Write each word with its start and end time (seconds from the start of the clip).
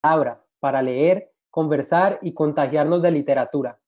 palabra 0.00 0.44
para 0.60 0.82
leer, 0.82 1.32
conversar 1.50 2.18
y 2.22 2.34
contagiarnos 2.34 3.02
de 3.02 3.10
literatura. 3.10 3.80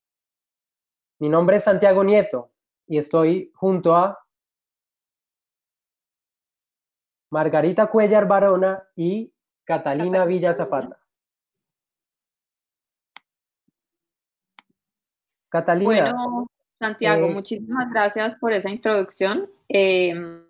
Mi 1.19 1.29
nombre 1.29 1.57
es 1.57 1.63
Santiago 1.63 2.03
Nieto 2.03 2.51
y 2.87 2.97
estoy 2.97 3.51
junto 3.53 3.95
a 3.95 4.17
Margarita 7.31 7.87
Cuellar 7.87 8.27
Barona 8.27 8.83
y 8.95 9.33
Catalina 9.63 10.25
Villa 10.25 10.53
Zapata. 10.53 10.97
Catalina. 15.49 15.85
Bueno, 15.85 16.47
Santiago, 16.79 17.27
eh, 17.27 17.33
muchísimas 17.33 17.89
gracias 17.91 18.35
por 18.35 18.53
esa 18.53 18.69
introducción. 18.69 19.49
Em, 19.67 20.45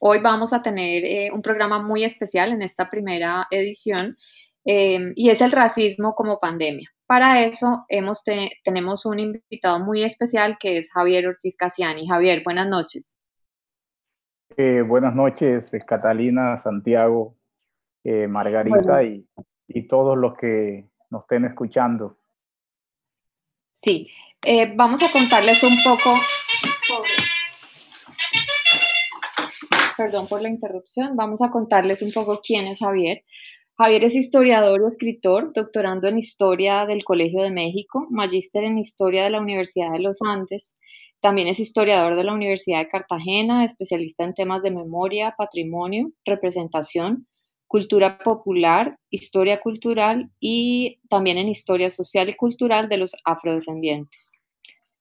hoy 0.00 0.20
vamos 0.20 0.52
a 0.52 0.62
tener 0.62 1.04
eh, 1.04 1.30
un 1.32 1.42
programa 1.42 1.82
muy 1.82 2.04
especial 2.04 2.52
en 2.52 2.62
esta 2.62 2.88
primera 2.88 3.46
edición 3.50 4.16
em, 4.66 5.12
y 5.14 5.30
es 5.30 5.40
el 5.40 5.52
racismo 5.52 6.14
como 6.14 6.40
pandemia. 6.40 6.90
Para 7.06 7.42
eso 7.42 7.84
hemos 7.88 8.24
tenemos 8.64 9.06
un 9.06 9.20
invitado 9.20 9.78
muy 9.78 10.02
especial 10.02 10.58
que 10.58 10.78
es 10.78 10.90
Javier 10.92 11.28
Ortiz 11.28 11.56
Casiani. 11.56 12.08
Javier, 12.08 12.42
buenas 12.44 12.66
noches. 12.66 13.16
Eh, 14.56 14.82
buenas 14.82 15.14
noches, 15.14 15.70
Catalina, 15.86 16.56
Santiago, 16.56 17.36
eh, 18.02 18.26
Margarita 18.26 19.02
y, 19.02 19.26
todos 19.86 20.16
los 20.16 20.36
que 20.36 20.88
nos 21.10 21.24
estén 21.24 21.44
escuchando. 21.44 22.18
Sí, 23.70 24.08
eh, 24.42 24.74
vamos 24.74 25.02
a 25.02 25.12
contarles 25.12 25.62
un 25.62 25.76
poco 25.84 26.14
sobre... 26.86 27.10
Perdón 29.96 30.26
por 30.26 30.42
la 30.42 30.48
interrupción, 30.48 31.16
vamos 31.16 31.42
a 31.42 31.50
contarles 31.50 32.02
un 32.02 32.12
poco 32.12 32.40
quién 32.42 32.66
es 32.66 32.80
Javier. 32.80 33.24
Javier 33.78 34.04
es 34.04 34.14
historiador 34.14 34.80
y 34.82 34.90
escritor, 34.90 35.52
doctorando 35.52 36.08
en 36.08 36.16
Historia 36.16 36.86
del 36.86 37.04
Colegio 37.04 37.42
de 37.42 37.50
México, 37.50 38.06
magíster 38.08 38.64
en 38.64 38.78
Historia 38.78 39.24
de 39.24 39.30
la 39.30 39.40
Universidad 39.40 39.92
de 39.92 39.98
los 39.98 40.22
Andes, 40.22 40.76
también 41.20 41.48
es 41.48 41.60
historiador 41.60 42.14
de 42.14 42.24
la 42.24 42.32
Universidad 42.32 42.78
de 42.78 42.88
Cartagena, 42.88 43.64
especialista 43.64 44.24
en 44.24 44.32
temas 44.32 44.62
de 44.62 44.70
memoria, 44.70 45.34
patrimonio, 45.36 46.12
representación, 46.24 47.26
cultura 47.66 48.18
popular, 48.18 48.98
historia 49.10 49.60
cultural 49.60 50.30
y 50.40 51.00
también 51.10 51.36
en 51.36 51.48
historia 51.48 51.90
social 51.90 52.28
y 52.28 52.34
cultural 52.34 52.88
de 52.88 52.96
los 52.96 53.14
afrodescendientes. 53.24 54.40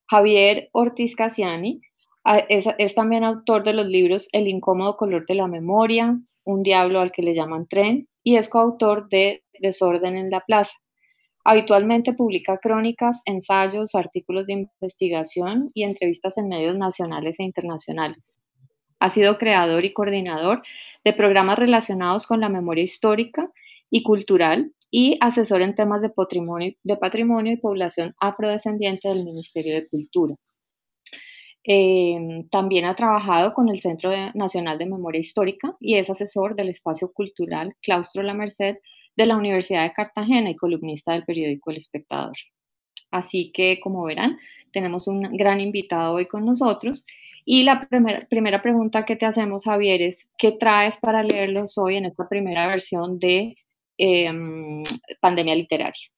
Javier 0.07 0.69
Ortiz 0.71 1.15
Casiani 1.15 1.79
ah, 2.23 2.39
es, 2.49 2.67
es, 2.77 2.95
también 2.95 3.23
autor 3.23 3.63
de 3.63 3.73
los 3.73 3.85
libros 3.85 4.27
El 4.33 4.47
incómodo 4.47 4.97
color 4.97 5.25
de 5.27 5.35
la 5.35 5.47
memoria, 5.47 6.19
Un 6.45 6.63
diablo 6.63 6.99
al 6.99 7.11
que 7.11 7.23
le 7.23 7.33
llaman 7.33 7.67
tren 7.67 8.07
y 8.23 8.37
es 8.37 8.49
coautor 8.49 9.09
de 9.09 9.43
Desorden 9.59 10.15
en 10.15 10.29
la 10.29 10.41
Plaza. 10.41 10.77
Habitualmente 11.43 12.13
publica 12.13 12.59
crónicas, 12.59 13.21
ensayos, 13.25 13.95
artículos 13.95 14.45
de 14.45 14.67
investigación 14.79 15.69
y 15.73 15.83
entrevistas 15.83 16.37
en 16.37 16.47
medios 16.47 16.77
nacionales 16.77 17.39
e 17.39 17.43
internacionales. 17.43 18.39
Ha 18.99 19.09
sido 19.09 19.37
creador 19.37 19.85
y 19.85 19.93
coordinador 19.93 20.61
de 21.03 21.13
programas 21.13 21.59
relacionados 21.59 22.25
con 22.25 22.39
la 22.39 22.49
memoria 22.49 22.83
histórica 22.83 23.51
y 23.89 24.03
cultural 24.03 24.71
y 24.91 25.17
asesor 25.21 25.61
en 25.61 25.75
temas 25.75 26.01
de 26.01 26.09
patrimonio, 26.09 27.53
y 27.53 27.57
población 27.57 28.15
afrodescendiente 28.19 29.09
del 29.09 29.25
Ministerio 29.25 29.73
de 29.73 29.87
Cultura. 29.87 30.35
Eh, 31.67 32.45
también 32.51 32.85
ha 32.85 32.95
trabajado 32.95 33.53
con 33.53 33.69
el 33.69 33.79
Centro 33.79 34.11
Nacional 34.35 34.77
de 34.77 34.85
Memoria 34.85 35.19
Histórica 35.19 35.75
y 35.79 35.95
es 35.95 36.09
asesor 36.09 36.55
del 36.55 36.69
espacio 36.69 37.11
cultural 37.11 37.73
Claustro 37.81 38.21
La 38.21 38.35
Merced 38.35 38.77
de 39.15 39.25
la 39.25 39.35
Universidad 39.35 39.83
de 39.83 39.93
Cartagena 39.93 40.49
y 40.51 40.55
columnista 40.55 41.13
del 41.13 41.25
periódico 41.25 41.71
El 41.71 41.77
Espectador. 41.77 42.35
Así 43.09 43.51
que, 43.51 43.79
como 43.79 44.03
verán, 44.03 44.37
tenemos 44.71 45.07
un 45.07 45.21
gran 45.37 45.59
invitado 45.59 46.15
hoy 46.15 46.27
con 46.27 46.45
nosotros. 46.45 47.05
Y 47.45 47.63
la 47.63 47.87
primera, 47.87 48.27
primera 48.29 48.61
pregunta 48.61 49.05
que 49.05 49.15
te 49.15 49.25
hacemos, 49.25 49.63
Javier, 49.63 50.01
es, 50.01 50.27
¿qué 50.37 50.51
traes 50.51 50.97
para 50.97 51.23
leerlos 51.23 51.77
hoy 51.77 51.95
en 51.95 52.05
esta 52.05 52.27
primera 52.27 52.67
versión 52.67 53.17
de 53.17 53.55
em, 53.97 54.83
Pandemia 55.21 55.55
Literaria? 55.55 56.09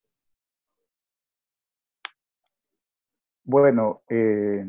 Bueno, 3.44 4.02
eh, 4.10 4.66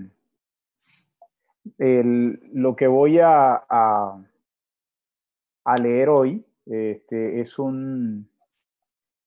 lo 1.78 2.76
que 2.76 2.86
voy 2.86 3.18
a, 3.18 3.64
a, 3.68 4.24
leer 5.80 6.08
hoy 6.08 6.44
este, 6.66 7.40
es, 7.40 7.58
un, 7.58 8.28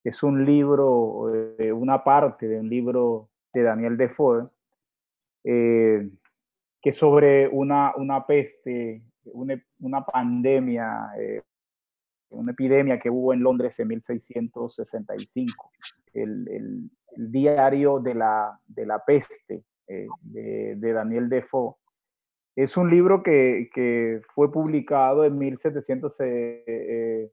es 0.03 0.23
un 0.23 0.45
libro, 0.45 1.33
eh, 1.59 1.71
una 1.71 2.03
parte 2.03 2.47
de 2.47 2.59
un 2.59 2.69
libro 2.69 3.29
de 3.53 3.63
Daniel 3.63 3.97
Defoe, 3.97 4.49
eh, 5.43 6.09
que 6.81 6.89
es 6.89 6.95
sobre 6.95 7.47
una, 7.47 7.93
una 7.95 8.25
peste, 8.25 9.03
una, 9.25 10.05
pandemia, 10.05 11.11
eh, 11.19 11.41
una 12.29 12.51
epidemia 12.51 12.97
que 12.97 13.09
hubo 13.09 13.33
en 13.33 13.41
Londres 13.41 13.79
en 13.79 13.89
1665. 13.89 15.71
El, 16.13 16.47
el, 16.47 16.89
diario 17.13 17.99
de 17.99 18.15
la, 18.15 18.57
de 18.65 18.85
la 18.85 19.03
peste 19.03 19.65
de, 19.85 20.77
de, 20.77 20.93
Daniel 20.93 21.27
Defoe 21.27 21.75
es 22.55 22.77
un 22.77 22.89
libro 22.89 23.21
que, 23.23 24.21
fue 24.33 24.51
publicado 24.51 25.23
en 25.25 25.37
1722, 25.37 26.19
eh, 26.25 27.29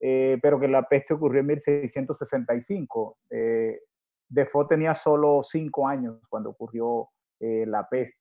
eh, 0.00 0.38
pero 0.40 0.60
que 0.60 0.68
la 0.68 0.88
peste 0.88 1.14
ocurrió 1.14 1.40
en 1.40 1.46
1665. 1.46 3.18
Eh, 3.30 3.80
Defoe 4.28 4.66
tenía 4.68 4.94
solo 4.94 5.42
cinco 5.42 5.86
años 5.86 6.20
cuando 6.28 6.50
ocurrió 6.50 7.08
la 7.38 7.86
peste. 7.88 8.16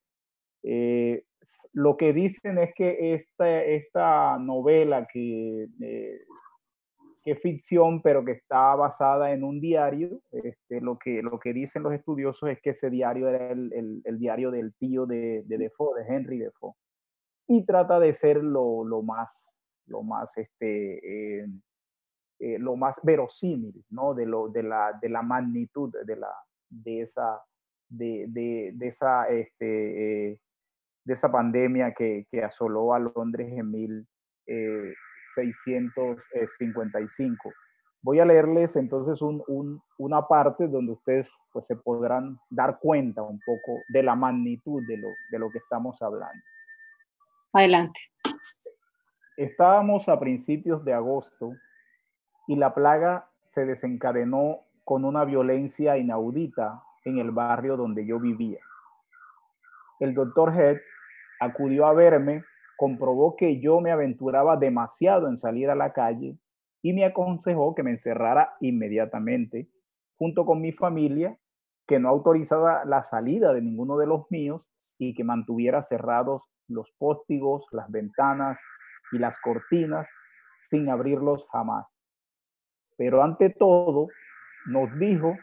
lo 1.74 1.96
que 1.96 2.12
dicen 2.12 2.58
es 2.58 2.74
que 2.76 3.14
esta 3.14 4.38
novela 4.38 5.08
que 5.12 5.68
que 7.26 7.36
ficción, 7.36 8.04
pero 8.04 8.24
que 8.24 8.34
está 8.34 8.76
basada 8.76 9.32
en 9.32 9.44
un 9.44 9.60
diario. 9.60 10.22
Este, 10.32 10.80
lo, 10.80 11.00
que, 11.00 11.24
lo 11.24 11.40
que 11.40 11.54
dicen 11.54 11.82
los 11.82 11.92
estudiosos 11.92 12.50
es 12.50 12.62
que 12.62 12.70
ese 12.70 12.92
diario 12.92 13.28
era 13.28 13.50
el, 13.50 14.04
el, 14.06 14.20
diario 14.20 14.52
del 14.52 14.76
tío 14.76 15.08
de, 15.08 15.42
de, 15.44 15.58
Defoe, 15.58 16.00
de 16.00 16.08
Henry 16.08 16.38
Defoe. 16.38 16.76
Y 17.48 17.66
trata 17.66 18.00
de 18.00 18.14
ser 18.14 18.38
lo, 18.44 18.86
lo 18.86 19.02
más, 19.02 19.50
lo 19.88 20.04
más, 20.04 20.38
este, 20.38 21.40
eh, 21.42 21.48
eh, 22.40 22.60
lo 22.60 22.76
más 22.76 22.96
verosímil, 23.02 23.84
¿no? 23.90 24.14
De, 24.14 24.28
lo, 24.28 24.50
de, 24.50 24.62
la, 24.62 24.96
de 25.02 25.10
la 25.10 25.24
magnitud 25.24 25.92
de, 26.06 26.16
la, 26.16 26.32
de 26.70 27.02
esa, 27.02 27.42
de, 27.90 28.26
de, 28.28 28.88
esa, 28.88 29.28
este, 29.30 30.30
eh, 30.30 30.40
de 31.04 31.14
esa 31.14 31.32
pandemia 31.32 31.92
que, 31.92 32.28
que, 32.30 32.44
asoló 32.44 32.94
a 32.94 33.00
Londres 33.00 33.52
en 33.52 33.72
mil, 33.72 34.08
655. 35.36 37.54
Voy 38.02 38.20
a 38.20 38.26
leerles 38.26 38.76
entonces 38.76 39.20
una 39.22 40.28
parte 40.28 40.68
donde 40.68 40.94
ustedes 40.94 41.32
pues, 41.52 41.66
se 41.66 41.76
podrán 41.76 42.40
dar 42.50 42.80
cuenta 42.80 43.24
un 43.24 43.40
poco 43.40 43.80
de 43.90 44.04
la 44.04 44.16
magnitud 44.16 44.84
de 44.88 44.98
lo, 44.98 45.10
de 45.32 45.40
lo 45.40 45.50
que 45.50 45.58
estamos 45.58 46.00
hablando. 46.02 46.44
Adelante. 47.54 48.00
Estábamos 49.38 50.08
a 50.08 50.20
principios 50.20 50.86
de 50.86 50.94
agosto 50.94 51.54
y 52.48 52.56
la 52.56 52.74
plaga 52.74 53.28
se 53.44 53.66
desencadenó 53.66 54.60
con 54.84 55.04
una 55.04 55.26
violencia 55.26 55.98
inaudita 55.98 56.84
en 57.06 57.18
el 57.18 57.32
barrio 57.32 57.76
donde 57.76 58.06
yo 58.06 58.20
vivía. 58.20 58.60
El 60.00 60.14
doctor 60.14 60.54
Head 60.54 60.78
acudió 61.40 61.88
a 61.88 61.94
verme 61.94 62.44
comprobó 62.78 63.36
que 63.36 63.60
yo 63.60 63.80
me 63.82 63.92
aventuraba 63.92 64.58
demasiado 64.58 65.28
en 65.28 65.38
salir 65.38 65.70
a 65.70 65.76
la 65.76 65.94
calle 65.94 66.38
y 66.82 66.94
me 66.94 67.06
aconsejó 67.06 67.74
que 67.74 67.84
me 67.84 67.92
encerrara 67.92 68.56
inmediatamente 68.60 69.70
junto 70.18 70.46
con 70.46 70.62
mi 70.62 70.72
familia, 70.72 71.38
que 71.88 72.00
no 72.00 72.10
autorizaba 72.10 72.86
la 72.86 73.04
salida 73.04 73.54
de 73.54 73.62
ninguno 73.62 73.98
de 73.98 74.08
los 74.08 74.30
míos 74.30 74.62
y 74.98 75.14
que 75.14 75.24
mantuviera 75.24 75.82
cerrados 75.82 76.44
los 76.68 76.92
póstigos, 76.98 77.66
las 77.72 77.90
ventanas 77.92 78.60
y 79.12 79.20
las 79.20 79.40
cortinas 79.40 80.08
sin 80.70 80.90
abrirlos 80.90 81.48
jamás. 81.52 81.86
Pero 82.98 83.24
ante 83.24 83.50
todo, 83.50 84.08
nos 84.68 84.98
dijo 84.98 85.36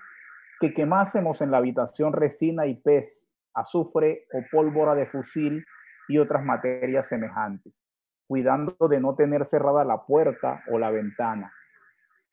que 0.61 0.73
quemásemos 0.75 1.41
en 1.43 1.51
la 1.51 1.59
habitación 1.59 2.13
resina 2.13 2.67
y 2.67 2.75
pez, 2.75 3.25
azufre 3.55 4.27
o 4.33 4.43
pólvora 4.51 4.95
de 4.95 5.07
fusil 5.07 5.65
y 6.13 6.19
otras 6.19 6.45
materias 6.45 7.07
semejantes, 7.09 7.81
cuidando 8.27 8.77
de 8.89 9.01
no 9.01 9.15
tener 9.15 9.47
cerrada 9.47 9.85
la 9.85 10.05
puerta 10.05 10.63
o 10.71 10.79
la 10.79 10.91
ventana, 10.91 11.53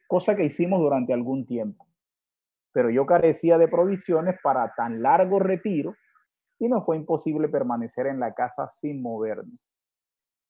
cosa 0.07 0.35
que 0.35 0.43
hicimos 0.43 0.79
durante 0.81 1.13
algún 1.13 1.45
tiempo. 1.45 1.87
Pero 2.73 2.89
yo 2.89 3.05
carecía 3.05 3.57
de 3.57 3.69
provisiones 3.69 4.35
para 4.43 4.73
tan 4.75 5.01
largo 5.01 5.39
retiro 5.39 5.95
y 6.59 6.67
no 6.67 6.83
fue 6.83 6.97
imposible 6.97 7.47
permanecer 7.47 8.07
en 8.07 8.19
la 8.19 8.33
casa 8.33 8.69
sin 8.71 9.01
moverme. 9.01 9.57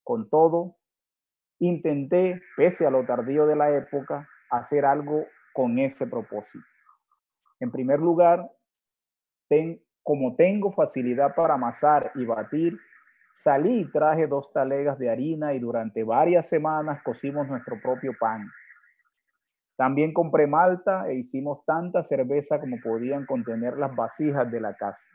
Con 0.03 0.27
todo, 0.29 0.77
intenté, 1.59 2.41
pese 2.57 2.87
a 2.87 2.89
lo 2.89 3.05
tardío 3.05 3.45
de 3.45 3.55
la 3.55 3.69
época, 3.69 4.27
hacer 4.49 4.85
algo 4.85 5.25
con 5.53 5.77
ese 5.77 6.07
propósito. 6.07 6.65
En 7.59 7.71
primer 7.71 7.99
lugar, 7.99 8.49
como 10.03 10.35
tengo 10.35 10.71
facilidad 10.71 11.35
para 11.35 11.53
amasar 11.53 12.11
y 12.15 12.25
batir, 12.25 12.79
salí 13.41 13.79
y 13.79 13.91
traje 13.91 14.27
dos 14.27 14.51
talegas 14.51 14.99
de 14.99 15.09
harina 15.09 15.53
y 15.53 15.59
durante 15.59 16.03
varias 16.03 16.49
semanas 16.49 17.01
cocimos 17.03 17.47
nuestro 17.47 17.79
propio 17.81 18.11
pan. 18.19 18.45
También 19.77 20.13
compré 20.13 20.45
malta 20.45 21.07
e 21.07 21.15
hicimos 21.15 21.63
tanta 21.63 22.03
cerveza 22.03 22.59
como 22.59 22.75
podían 22.83 23.25
contener 23.25 23.77
las 23.77 23.95
vasijas 23.95 24.51
de 24.51 24.59
la 24.59 24.75
casa, 24.75 25.07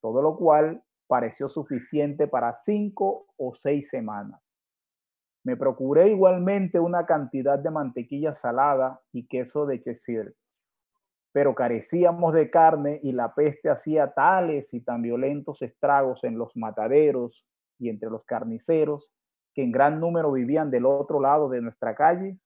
todo 0.00 0.22
lo 0.22 0.34
cual 0.38 0.82
pareció 1.06 1.46
suficiente 1.50 2.26
para 2.26 2.54
cinco 2.54 3.26
o 3.36 3.52
seis 3.52 3.90
semanas. 3.90 4.40
Me 5.44 5.54
procuré 5.54 6.08
igualmente 6.08 6.80
una 6.80 7.04
cantidad 7.04 7.58
de 7.58 7.70
mantequilla 7.70 8.34
salada 8.34 8.98
y 9.12 9.26
queso 9.26 9.66
de 9.66 9.82
quesir, 9.82 10.34
pero 11.32 11.54
carecíamos 11.54 12.34
de 12.34 12.50
carne 12.50 13.00
y 13.02 13.12
la 13.12 13.34
peste 13.34 13.70
hacía 13.70 14.12
tales 14.12 14.72
y 14.74 14.80
tan 14.80 15.00
violentos 15.02 15.62
estragos 15.62 16.24
en 16.24 16.36
los 16.36 16.54
mataderos 16.56 17.46
y 17.78 17.88
entre 17.88 18.10
los 18.10 18.24
carniceros, 18.24 19.10
que 19.54 19.62
en 19.62 19.72
gran 19.72 19.98
número 19.98 20.30
vivían 20.30 20.70
del 20.70 20.86
otro 20.86 21.20
lado 21.20 21.48
de 21.48 21.62
nuestra 21.62 21.94
calle, 21.94 22.38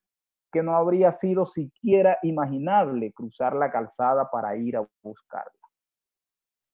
que 0.53 0.63
no 0.63 0.77
habría 0.77 1.13
sido 1.13 1.45
siquiera 1.47 2.19
imaginable 2.23 3.13
cruzar 3.13 3.55
la 3.55 3.71
calzada 3.71 4.31
para 4.31 4.57
ir 4.57 4.77
a 4.77 4.87
buscarla. 5.03 5.53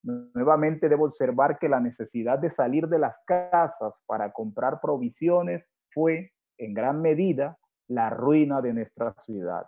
Nuevamente 0.04 0.88
debo 0.88 1.06
observar 1.06 1.58
que 1.58 1.68
la 1.68 1.80
necesidad 1.80 2.38
de 2.38 2.50
salir 2.50 2.88
de 2.88 2.98
las 2.98 3.16
casas 3.24 4.02
para 4.06 4.32
comprar 4.32 4.80
provisiones 4.80 5.64
fue, 5.92 6.32
en 6.58 6.74
gran 6.74 7.00
medida, 7.00 7.56
la 7.88 8.10
ruina 8.10 8.60
de 8.60 8.74
nuestra 8.74 9.14
ciudad, 9.24 9.66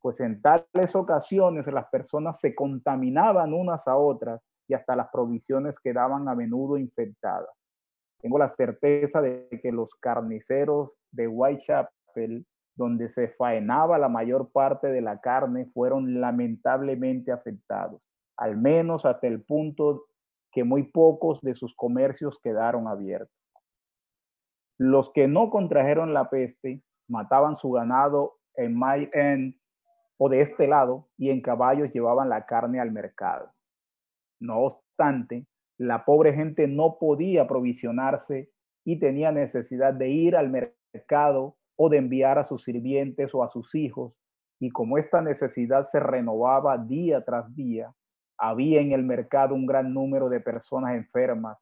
pues 0.00 0.20
en 0.20 0.40
tales 0.40 0.94
ocasiones 0.94 1.66
las 1.66 1.86
personas 1.88 2.40
se 2.40 2.54
contaminaban 2.54 3.52
unas 3.52 3.86
a 3.86 3.96
otras 3.96 4.40
y 4.66 4.74
hasta 4.74 4.96
las 4.96 5.08
provisiones 5.10 5.74
quedaban 5.82 6.28
a 6.28 6.34
menudo 6.34 6.78
infectadas. 6.78 7.50
Tengo 8.20 8.38
la 8.38 8.48
certeza 8.48 9.20
de 9.20 9.48
que 9.62 9.72
los 9.72 9.94
carniceros 9.94 10.92
de 11.10 11.26
Whitechapel, 11.26 12.46
donde 12.74 13.08
se 13.08 13.28
faenaba 13.28 13.98
la 13.98 14.08
mayor 14.08 14.50
parte 14.52 14.88
de 14.88 15.00
la 15.00 15.20
carne, 15.20 15.66
fueron 15.74 16.20
lamentablemente 16.20 17.32
afectados, 17.32 18.00
al 18.36 18.56
menos 18.56 19.04
hasta 19.04 19.26
el 19.26 19.42
punto 19.42 20.04
que 20.52 20.64
muy 20.64 20.84
pocos 20.84 21.40
de 21.40 21.54
sus 21.54 21.74
comercios 21.74 22.38
quedaron 22.42 22.88
abiertos. 22.88 23.34
Los 24.78 25.10
que 25.12 25.28
no 25.28 25.50
contrajeron 25.50 26.14
la 26.14 26.30
peste 26.30 26.82
mataban 27.08 27.56
su 27.56 27.70
ganado 27.72 28.38
en 28.54 28.78
My 28.78 29.08
End 29.12 29.59
o 30.20 30.28
de 30.28 30.42
este 30.42 30.66
lado 30.66 31.08
y 31.16 31.30
en 31.30 31.40
caballos 31.40 31.92
llevaban 31.92 32.28
la 32.28 32.44
carne 32.44 32.78
al 32.78 32.92
mercado. 32.92 33.52
No 34.40 34.60
obstante, 34.60 35.46
la 35.78 36.04
pobre 36.04 36.34
gente 36.34 36.66
no 36.68 36.98
podía 36.98 37.46
provisionarse 37.46 38.50
y 38.84 38.98
tenía 38.98 39.32
necesidad 39.32 39.94
de 39.94 40.10
ir 40.10 40.36
al 40.36 40.50
mercado 40.50 41.56
o 41.76 41.88
de 41.88 41.98
enviar 41.98 42.38
a 42.38 42.44
sus 42.44 42.64
sirvientes 42.64 43.34
o 43.34 43.42
a 43.42 43.48
sus 43.48 43.74
hijos. 43.74 44.12
Y 44.60 44.70
como 44.70 44.98
esta 44.98 45.22
necesidad 45.22 45.84
se 45.84 46.00
renovaba 46.00 46.76
día 46.76 47.24
tras 47.24 47.54
día, 47.54 47.94
había 48.38 48.80
en 48.80 48.92
el 48.92 49.02
mercado 49.02 49.54
un 49.54 49.64
gran 49.64 49.94
número 49.94 50.28
de 50.28 50.40
personas 50.40 50.96
enfermas 50.96 51.58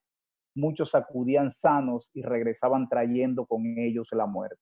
muchos 0.59 0.95
acudían 0.95 1.51
sanos 1.51 2.11
y 2.13 2.23
regresaban 2.23 2.89
trayendo 2.89 3.47
con 3.47 3.65
ellos 3.79 4.09
la 4.13 4.27
muerte. 4.27 4.61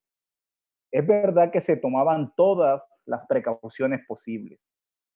Es 0.92 1.06
verdad 1.06 1.50
que 1.50 1.60
se 1.60 1.76
tomaban 1.76 2.32
todas 2.36 2.82
las 3.06 3.26
precauciones 3.26 4.04
posibles. 4.06 4.66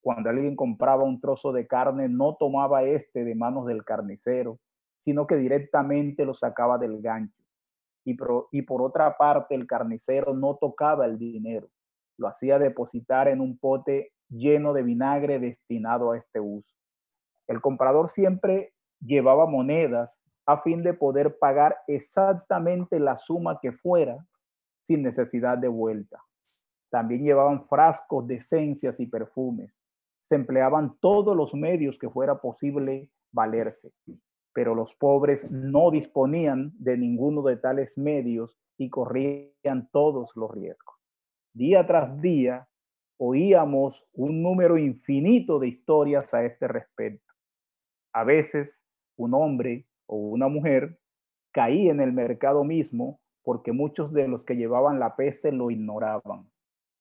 Cuando 0.01 0.31
alguien 0.31 0.57
compraba 0.57 1.05
un 1.05 1.21
trozo 1.21 1.53
de 1.53 1.67
carne, 1.67 2.09
no 2.09 2.37
tomaba 2.37 2.85
este 2.85 3.25
de 3.25 3.35
manos 3.35 3.67
del 3.67 3.85
carnicero, 3.85 4.59
sino 4.99 5.27
que 5.27 5.37
directamente 5.37 6.25
lo 6.25 6.35
sacaba 6.35 6.79
del 6.79 7.01
gancho. 7.03 7.43
Y 8.05 8.15
por, 8.15 8.49
y 8.51 8.63
por 8.63 8.81
otra 8.81 9.17
parte, 9.19 9.55
el 9.55 9.67
carnicero 9.67 10.35
no 10.35 10.57
tocaba 10.57 11.05
el 11.05 11.19
dinero, 11.19 11.69
lo 12.17 12.29
hacía 12.29 12.59
depositar 12.59 13.29
en 13.29 13.41
un 13.41 13.59
pote 13.59 14.13
lleno 14.31 14.73
de 14.73 14.83
vinagre 14.83 15.39
destinado 15.39 16.13
a 16.13 16.19
este 16.19 16.41
uso. 16.41 16.75
El 17.47 17.61
comprador 17.61 18.09
siempre 18.09 18.73
llevaba 19.01 19.47
monedas 19.47 20.19
a 20.47 20.63
fin 20.63 20.83
de 20.83 20.95
poder 20.95 21.39
pagar 21.39 21.77
exactamente 21.87 22.99
la 22.99 23.17
suma 23.17 23.59
que 23.61 23.73
fuera 23.73 24.25
sin 24.83 25.03
necesidad 25.03 25.59
de 25.59 25.69
vuelta. 25.69 26.23
También 26.91 27.23
llevaban 27.23 27.67
frascos 27.67 28.27
de 28.27 28.37
esencias 28.37 28.99
y 29.01 29.07
perfumes. 29.07 29.73
Se 30.29 30.35
empleaban 30.35 30.97
todos 31.01 31.37
los 31.37 31.55
medios 31.55 31.99
que 31.99 32.11
fuera 32.11 32.41
posible 32.41 33.11
valerse, 33.33 33.93
pero 34.53 34.75
los 34.75 34.95
pobres 34.95 35.49
no 35.51 35.91
disponían 35.91 36.73
de 36.79 36.97
ninguno 36.97 37.43
de 37.43 37.57
tales 37.57 37.97
medios 37.97 38.59
y 38.77 38.91
corrían 38.91 39.89
todos 39.93 40.35
los 40.37 40.51
riesgos. 40.53 40.97
Día 41.53 41.87
tras 41.87 42.21
día 42.21 42.69
oíamos 43.19 44.05
un 44.13 44.43
número 44.43 44.79
infinito 44.79 45.59
de 45.59 45.69
historias 45.69 46.33
a 46.33 46.45
este 46.45 46.67
respecto. 46.67 47.35
A 48.13 48.25
veces 48.25 48.81
un 49.17 49.35
hombre 49.35 49.87
o 50.07 50.17
una 50.17 50.49
mujer 50.49 50.99
caía 51.53 51.91
en 51.91 52.01
el 52.01 52.13
mercado 52.13 52.65
mismo 52.65 53.21
porque 53.43 53.73
muchos 53.73 54.13
de 54.13 54.27
los 54.27 54.45
que 54.45 54.57
llevaban 54.57 54.99
la 54.99 55.17
peste 55.17 55.53
lo 55.53 55.71
ignoraban, 55.71 56.51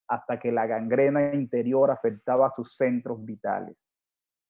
hasta 0.10 0.40
que 0.40 0.52
la 0.52 0.66
gangrena 0.66 1.34
interior 1.34 1.92
afectaba 1.92 2.52
sus 2.56 2.76
centros 2.76 3.24
vitales. 3.24 3.78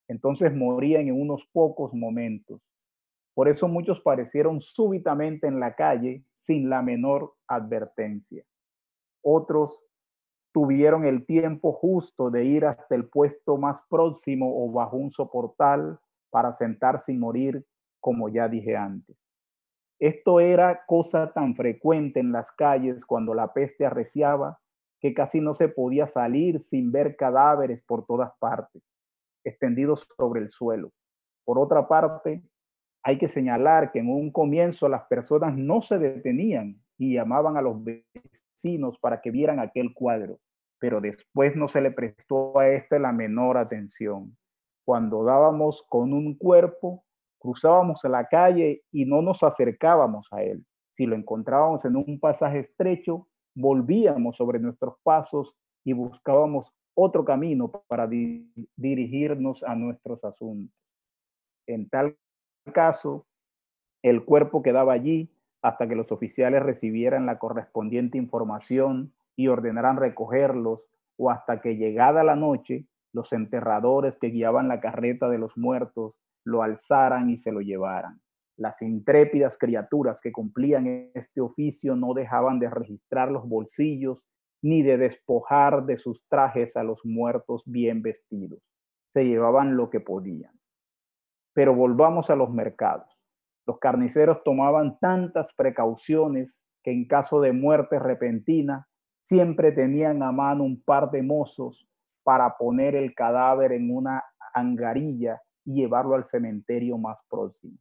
Entonces 0.07 0.55
morían 0.55 1.07
en 1.07 1.21
unos 1.21 1.45
pocos 1.51 1.93
momentos. 1.93 2.61
Por 3.35 3.49
eso 3.49 3.67
muchos 3.67 3.99
parecieron 3.99 4.59
súbitamente 4.59 5.47
en 5.47 5.59
la 5.59 5.75
calle 5.75 6.23
sin 6.35 6.69
la 6.69 6.81
menor 6.81 7.33
advertencia. 7.47 8.43
Otros 9.21 9.79
tuvieron 10.53 11.05
el 11.05 11.25
tiempo 11.25 11.73
justo 11.73 12.31
de 12.31 12.45
ir 12.45 12.65
hasta 12.65 12.95
el 12.95 13.07
puesto 13.07 13.57
más 13.57 13.81
próximo 13.89 14.63
o 14.63 14.71
bajo 14.71 14.97
un 14.97 15.11
soportal 15.11 15.99
para 16.31 16.55
sentarse 16.57 17.11
y 17.11 17.17
morir 17.17 17.65
como 17.99 18.29
ya 18.29 18.47
dije 18.47 18.75
antes. 18.75 19.17
Esto 19.99 20.39
era 20.39 20.85
cosa 20.85 21.33
tan 21.33 21.55
frecuente 21.55 22.21
en 22.21 22.31
las 22.31 22.49
calles 22.53 23.05
cuando 23.05 23.33
la 23.33 23.53
peste 23.53 23.85
arreciaba 23.85 24.57
que 24.99 25.13
casi 25.13 25.41
no 25.41 25.53
se 25.53 25.69
podía 25.69 26.07
salir 26.07 26.59
sin 26.59 26.91
ver 26.91 27.15
cadáveres 27.15 27.81
por 27.85 28.05
todas 28.05 28.31
partes, 28.39 28.83
extendidos 29.43 30.07
sobre 30.17 30.41
el 30.41 30.51
suelo. 30.51 30.91
Por 31.45 31.57
otra 31.57 31.87
parte, 31.87 32.43
hay 33.03 33.17
que 33.17 33.27
señalar 33.27 33.91
que 33.91 33.99
en 33.99 34.09
un 34.09 34.31
comienzo 34.31 34.89
las 34.89 35.05
personas 35.05 35.57
no 35.57 35.81
se 35.81 35.97
detenían 35.97 36.81
y 36.97 37.13
llamaban 37.13 37.55
a 37.55 37.61
los 37.61 37.81
vecinos 37.83 38.99
para 38.99 39.21
que 39.21 39.31
vieran 39.31 39.59
aquel 39.59 39.93
cuadro, 39.93 40.39
pero 40.79 40.99
después 40.99 41.55
no 41.55 41.67
se 41.67 41.81
le 41.81 41.91
prestó 41.91 42.59
a 42.59 42.67
este 42.67 42.99
la 42.99 43.13
menor 43.13 43.57
atención. 43.57 44.37
Cuando 44.85 45.23
dábamos 45.23 45.85
con 45.87 46.13
un 46.13 46.35
cuerpo, 46.35 47.05
cruzábamos 47.39 48.03
la 48.03 48.27
calle 48.27 48.83
y 48.91 49.05
no 49.05 49.21
nos 49.21 49.43
acercábamos 49.43 50.27
a 50.31 50.43
él. 50.43 50.65
Si 50.91 51.05
lo 51.05 51.15
encontrábamos 51.15 51.85
en 51.85 51.95
un 51.95 52.19
pasaje 52.19 52.59
estrecho, 52.59 53.27
volvíamos 53.55 54.37
sobre 54.37 54.59
nuestros 54.59 54.95
pasos 55.03 55.55
y 55.83 55.93
buscábamos 55.93 56.73
otro 56.93 57.23
camino 57.23 57.71
para 57.87 58.07
dirigirnos 58.07 59.63
a 59.63 59.75
nuestros 59.75 60.23
asuntos. 60.23 60.75
En 61.67 61.87
tal 61.89 62.17
caso, 62.73 63.25
el 64.01 64.25
cuerpo 64.25 64.61
quedaba 64.61 64.93
allí 64.93 65.31
hasta 65.61 65.87
que 65.87 65.95
los 65.95 66.11
oficiales 66.11 66.63
recibieran 66.63 67.25
la 67.25 67.37
correspondiente 67.37 68.17
información 68.17 69.13
y 69.35 69.47
ordenaran 69.47 69.97
recogerlos 69.97 70.81
o 71.17 71.29
hasta 71.29 71.61
que 71.61 71.75
llegada 71.75 72.23
la 72.23 72.35
noche, 72.35 72.85
los 73.13 73.33
enterradores 73.33 74.17
que 74.17 74.27
guiaban 74.27 74.67
la 74.67 74.79
carreta 74.79 75.29
de 75.29 75.37
los 75.37 75.57
muertos 75.57 76.13
lo 76.45 76.63
alzaran 76.63 77.29
y 77.29 77.37
se 77.37 77.51
lo 77.51 77.61
llevaran. 77.61 78.21
Las 78.59 78.81
intrépidas 78.81 79.57
criaturas 79.57 80.19
que 80.19 80.33
cumplían 80.33 81.11
este 81.13 81.39
oficio 81.39 81.95
no 81.95 82.13
dejaban 82.13 82.59
de 82.59 82.69
registrar 82.69 83.31
los 83.31 83.47
bolsillos 83.47 84.25
ni 84.61 84.83
de 84.83 84.97
despojar 84.97 85.85
de 85.85 85.95
sus 85.95 86.27
trajes 86.27 86.75
a 86.75 86.83
los 86.83 87.05
muertos 87.05 87.63
bien 87.65 88.01
vestidos. 88.01 88.59
Se 89.13 89.23
llevaban 89.23 89.77
lo 89.77 89.89
que 89.89 90.01
podían. 90.01 90.51
Pero 91.53 91.73
volvamos 91.73 92.29
a 92.29 92.35
los 92.35 92.51
mercados. 92.51 93.07
Los 93.65 93.79
carniceros 93.79 94.43
tomaban 94.43 94.99
tantas 94.99 95.53
precauciones 95.53 96.61
que 96.83 96.91
en 96.91 97.07
caso 97.07 97.39
de 97.39 97.53
muerte 97.53 97.97
repentina 97.97 98.89
siempre 99.23 99.71
tenían 99.71 100.21
a 100.21 100.33
mano 100.33 100.65
un 100.65 100.83
par 100.83 101.11
de 101.11 101.23
mozos 101.23 101.87
para 102.23 102.57
poner 102.57 102.93
el 102.93 103.15
cadáver 103.15 103.71
en 103.71 103.95
una 103.95 104.21
angarilla 104.53 105.41
y 105.63 105.75
llevarlo 105.75 106.15
al 106.15 106.27
cementerio 106.27 106.97
más 106.97 107.19
próximo. 107.29 107.77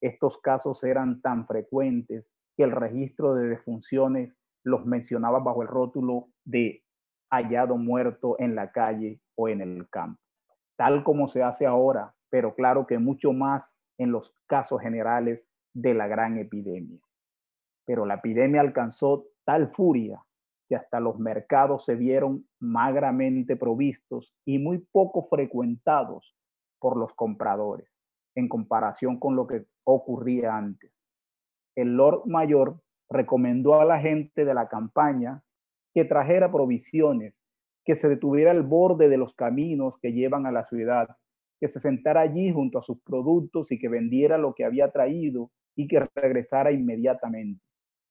Estos 0.00 0.38
casos 0.38 0.82
eran 0.84 1.20
tan 1.20 1.46
frecuentes 1.46 2.26
que 2.56 2.64
el 2.64 2.72
registro 2.72 3.34
de 3.34 3.48
defunciones 3.48 4.34
los 4.64 4.84
mencionaba 4.86 5.40
bajo 5.40 5.62
el 5.62 5.68
rótulo 5.68 6.28
de 6.44 6.82
hallado 7.30 7.76
muerto 7.76 8.36
en 8.38 8.54
la 8.54 8.72
calle 8.72 9.20
o 9.36 9.48
en 9.48 9.60
el 9.60 9.88
campo, 9.88 10.20
tal 10.76 11.04
como 11.04 11.28
se 11.28 11.42
hace 11.42 11.66
ahora, 11.66 12.14
pero 12.30 12.54
claro 12.54 12.86
que 12.86 12.98
mucho 12.98 13.32
más 13.32 13.72
en 13.98 14.12
los 14.12 14.34
casos 14.46 14.80
generales 14.80 15.44
de 15.74 15.94
la 15.94 16.08
gran 16.08 16.38
epidemia. 16.38 17.00
Pero 17.86 18.06
la 18.06 18.14
epidemia 18.14 18.60
alcanzó 18.60 19.26
tal 19.44 19.68
furia 19.68 20.22
que 20.68 20.76
hasta 20.76 21.00
los 21.00 21.18
mercados 21.18 21.84
se 21.84 21.96
vieron 21.96 22.46
magramente 22.60 23.56
provistos 23.56 24.34
y 24.44 24.58
muy 24.58 24.78
poco 24.92 25.28
frecuentados 25.28 26.36
por 26.78 26.96
los 26.96 27.12
compradores 27.14 27.90
en 28.36 28.48
comparación 28.48 29.18
con 29.18 29.36
lo 29.36 29.46
que 29.46 29.66
ocurría 29.90 30.56
antes. 30.56 30.92
El 31.76 31.96
Lord 31.96 32.26
Mayor 32.26 32.80
recomendó 33.08 33.80
a 33.80 33.84
la 33.84 34.00
gente 34.00 34.44
de 34.44 34.54
la 34.54 34.68
campaña 34.68 35.42
que 35.94 36.04
trajera 36.04 36.52
provisiones, 36.52 37.34
que 37.84 37.94
se 37.94 38.08
detuviera 38.08 38.50
al 38.50 38.62
borde 38.62 39.08
de 39.08 39.16
los 39.16 39.34
caminos 39.34 39.98
que 39.98 40.12
llevan 40.12 40.46
a 40.46 40.52
la 40.52 40.66
ciudad, 40.66 41.16
que 41.60 41.68
se 41.68 41.80
sentara 41.80 42.22
allí 42.22 42.52
junto 42.52 42.78
a 42.78 42.82
sus 42.82 43.00
productos 43.02 43.72
y 43.72 43.78
que 43.78 43.88
vendiera 43.88 44.38
lo 44.38 44.54
que 44.54 44.64
había 44.64 44.90
traído 44.90 45.50
y 45.76 45.88
que 45.88 46.08
regresara 46.14 46.72
inmediatamente. 46.72 47.62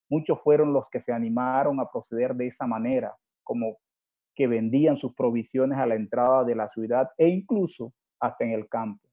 Muchos 0.08 0.40
fueron 0.42 0.72
los 0.72 0.88
que 0.90 1.00
se 1.00 1.12
animaron 1.12 1.80
a 1.80 1.90
proceder 1.90 2.34
de 2.34 2.48
esa 2.48 2.66
manera, 2.66 3.16
como 3.42 3.78
que 4.34 4.46
vendían 4.46 4.96
sus 4.96 5.14
provisiones 5.14 5.78
a 5.78 5.86
la 5.86 5.94
entrada 5.94 6.44
de 6.44 6.54
la 6.54 6.68
ciudad 6.68 7.10
e 7.16 7.28
incluso 7.28 7.92
hasta 8.20 8.44
en 8.44 8.52
el 8.52 8.68
campo, 8.68 9.06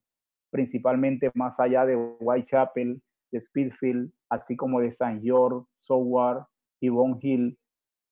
principalmente 0.50 1.30
más 1.34 1.58
allá 1.60 1.84
de 1.84 1.96
Whitechapel, 1.96 3.02
de 3.30 3.40
Speedfield, 3.40 4.10
así 4.30 4.56
como 4.56 4.80
de 4.80 4.88
St. 4.88 5.20
George, 5.22 5.66
Soward 5.80 6.44
y 6.80 6.88
Bon 6.88 7.18
Hill, 7.20 7.58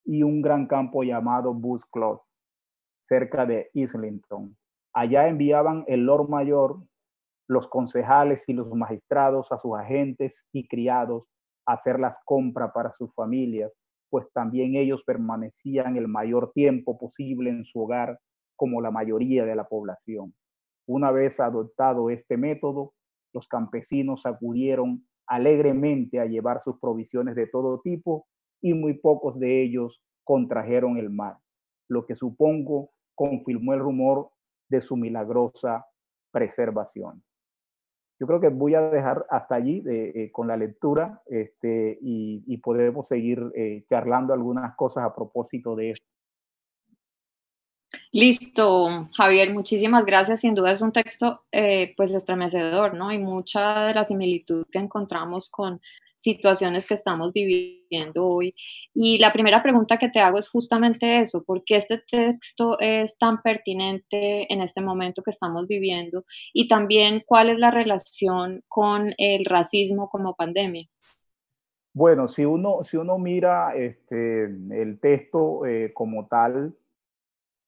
y 0.04 0.22
un 0.22 0.42
gran 0.42 0.66
campo 0.66 1.02
llamado 1.02 1.52
Bus 1.52 1.84
Close, 1.86 2.22
cerca 3.00 3.44
de 3.46 3.70
Islington. 3.74 4.56
Allá 4.94 5.28
enviaban 5.28 5.84
el 5.88 6.04
Lord 6.04 6.28
Mayor, 6.28 6.78
los 7.48 7.68
concejales 7.68 8.48
y 8.48 8.52
los 8.52 8.72
magistrados 8.72 9.52
a 9.52 9.58
sus 9.58 9.76
agentes 9.76 10.44
y 10.52 10.66
criados 10.66 11.24
a 11.66 11.74
hacer 11.74 11.98
las 11.98 12.16
compras 12.24 12.70
para 12.72 12.92
sus 12.92 13.12
familias, 13.14 13.72
pues 14.10 14.26
también 14.32 14.76
ellos 14.76 15.04
permanecían 15.04 15.96
el 15.96 16.08
mayor 16.08 16.52
tiempo 16.52 16.96
posible 16.98 17.50
en 17.50 17.64
su 17.64 17.80
hogar 17.80 18.18
como 18.56 18.80
la 18.80 18.90
mayoría 18.90 19.44
de 19.44 19.56
la 19.56 19.64
población. 19.64 20.32
Una 20.86 21.10
vez 21.10 21.40
adoptado 21.40 22.10
este 22.10 22.36
método, 22.36 22.94
los 23.32 23.48
campesinos 23.48 24.24
acudieron 24.24 25.06
alegremente 25.26 26.20
a 26.20 26.26
llevar 26.26 26.62
sus 26.62 26.78
provisiones 26.78 27.34
de 27.34 27.46
todo 27.46 27.80
tipo 27.80 28.26
y 28.60 28.74
muy 28.74 28.94
pocos 28.94 29.38
de 29.38 29.62
ellos 29.62 30.02
contrajeron 30.24 30.96
el 30.96 31.10
mal, 31.10 31.36
lo 31.88 32.06
que 32.06 32.14
supongo 32.14 32.90
confirmó 33.14 33.74
el 33.74 33.80
rumor 33.80 34.30
de 34.68 34.80
su 34.80 34.96
milagrosa 34.96 35.86
preservación. 36.32 37.22
Yo 38.18 38.26
creo 38.26 38.40
que 38.40 38.48
voy 38.48 38.74
a 38.74 38.80
dejar 38.80 39.26
hasta 39.28 39.56
allí 39.56 39.82
eh, 39.86 40.30
con 40.32 40.48
la 40.48 40.56
lectura 40.56 41.22
este, 41.26 41.98
y, 42.00 42.56
podemos 42.58 43.06
seguir 43.06 43.52
eh, 43.54 43.84
charlando 43.88 44.32
algunas 44.32 44.74
cosas 44.74 45.04
a 45.04 45.14
propósito 45.14 45.76
de 45.76 45.90
esto. 45.90 46.06
Listo, 48.12 49.08
Javier, 49.12 49.52
muchísimas 49.52 50.04
gracias. 50.06 50.40
Sin 50.40 50.54
duda 50.54 50.72
es 50.72 50.80
un 50.80 50.92
texto 50.92 51.42
eh, 51.52 51.92
pues 51.96 52.14
estremecedor, 52.14 52.94
¿no? 52.94 53.12
Y 53.12 53.18
mucha 53.18 53.84
de 53.86 53.94
la 53.94 54.04
similitud 54.04 54.64
que 54.70 54.78
encontramos 54.78 55.50
con 55.50 55.80
situaciones 56.16 56.86
que 56.86 56.94
estamos 56.94 57.32
viviendo 57.32 58.26
hoy. 58.26 58.54
Y 58.94 59.18
la 59.18 59.32
primera 59.32 59.62
pregunta 59.62 59.98
que 59.98 60.08
te 60.08 60.20
hago 60.20 60.38
es 60.38 60.48
justamente 60.48 61.20
eso, 61.20 61.44
¿por 61.44 61.62
qué 61.64 61.76
este 61.76 62.02
texto 62.10 62.78
es 62.80 63.16
tan 63.18 63.42
pertinente 63.42 64.52
en 64.52 64.60
este 64.60 64.80
momento 64.80 65.22
que 65.22 65.30
estamos 65.30 65.66
viviendo? 65.66 66.24
Y 66.52 66.68
también, 66.68 67.22
¿cuál 67.26 67.50
es 67.50 67.58
la 67.58 67.70
relación 67.70 68.62
con 68.68 69.14
el 69.18 69.44
racismo 69.44 70.08
como 70.08 70.34
pandemia? 70.34 70.86
Bueno, 71.92 72.28
si 72.28 72.44
uno, 72.44 72.82
si 72.82 72.96
uno 72.96 73.18
mira 73.18 73.74
este, 73.74 74.44
el 74.44 74.98
texto 75.00 75.64
eh, 75.64 75.92
como 75.94 76.26
tal, 76.26 76.74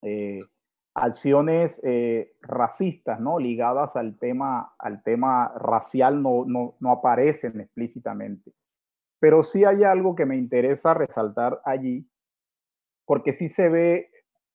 eh, 0.03 0.41
acciones 0.95 1.81
eh, 1.85 2.33
racistas, 2.41 3.21
¿no? 3.21 3.39
Ligadas 3.39 3.97
al 3.97 4.19
tema, 4.19 4.75
al 4.79 5.03
tema 5.03 5.53
racial 5.57 6.23
no, 6.23 6.45
no, 6.45 6.77
no, 6.81 6.91
aparecen 6.91 7.61
explícitamente. 7.61 8.53
Pero 9.21 9.45
sí 9.45 9.65
hay 9.65 9.85
algo 9.85 10.15
que 10.15 10.27
me 10.27 10.37
interesa 10.37 10.95
resaltar 10.95 11.61
allí, 11.65 12.09
porque 13.05 13.33
sí 13.33 13.49
se 13.49 13.69
ve 13.69 14.11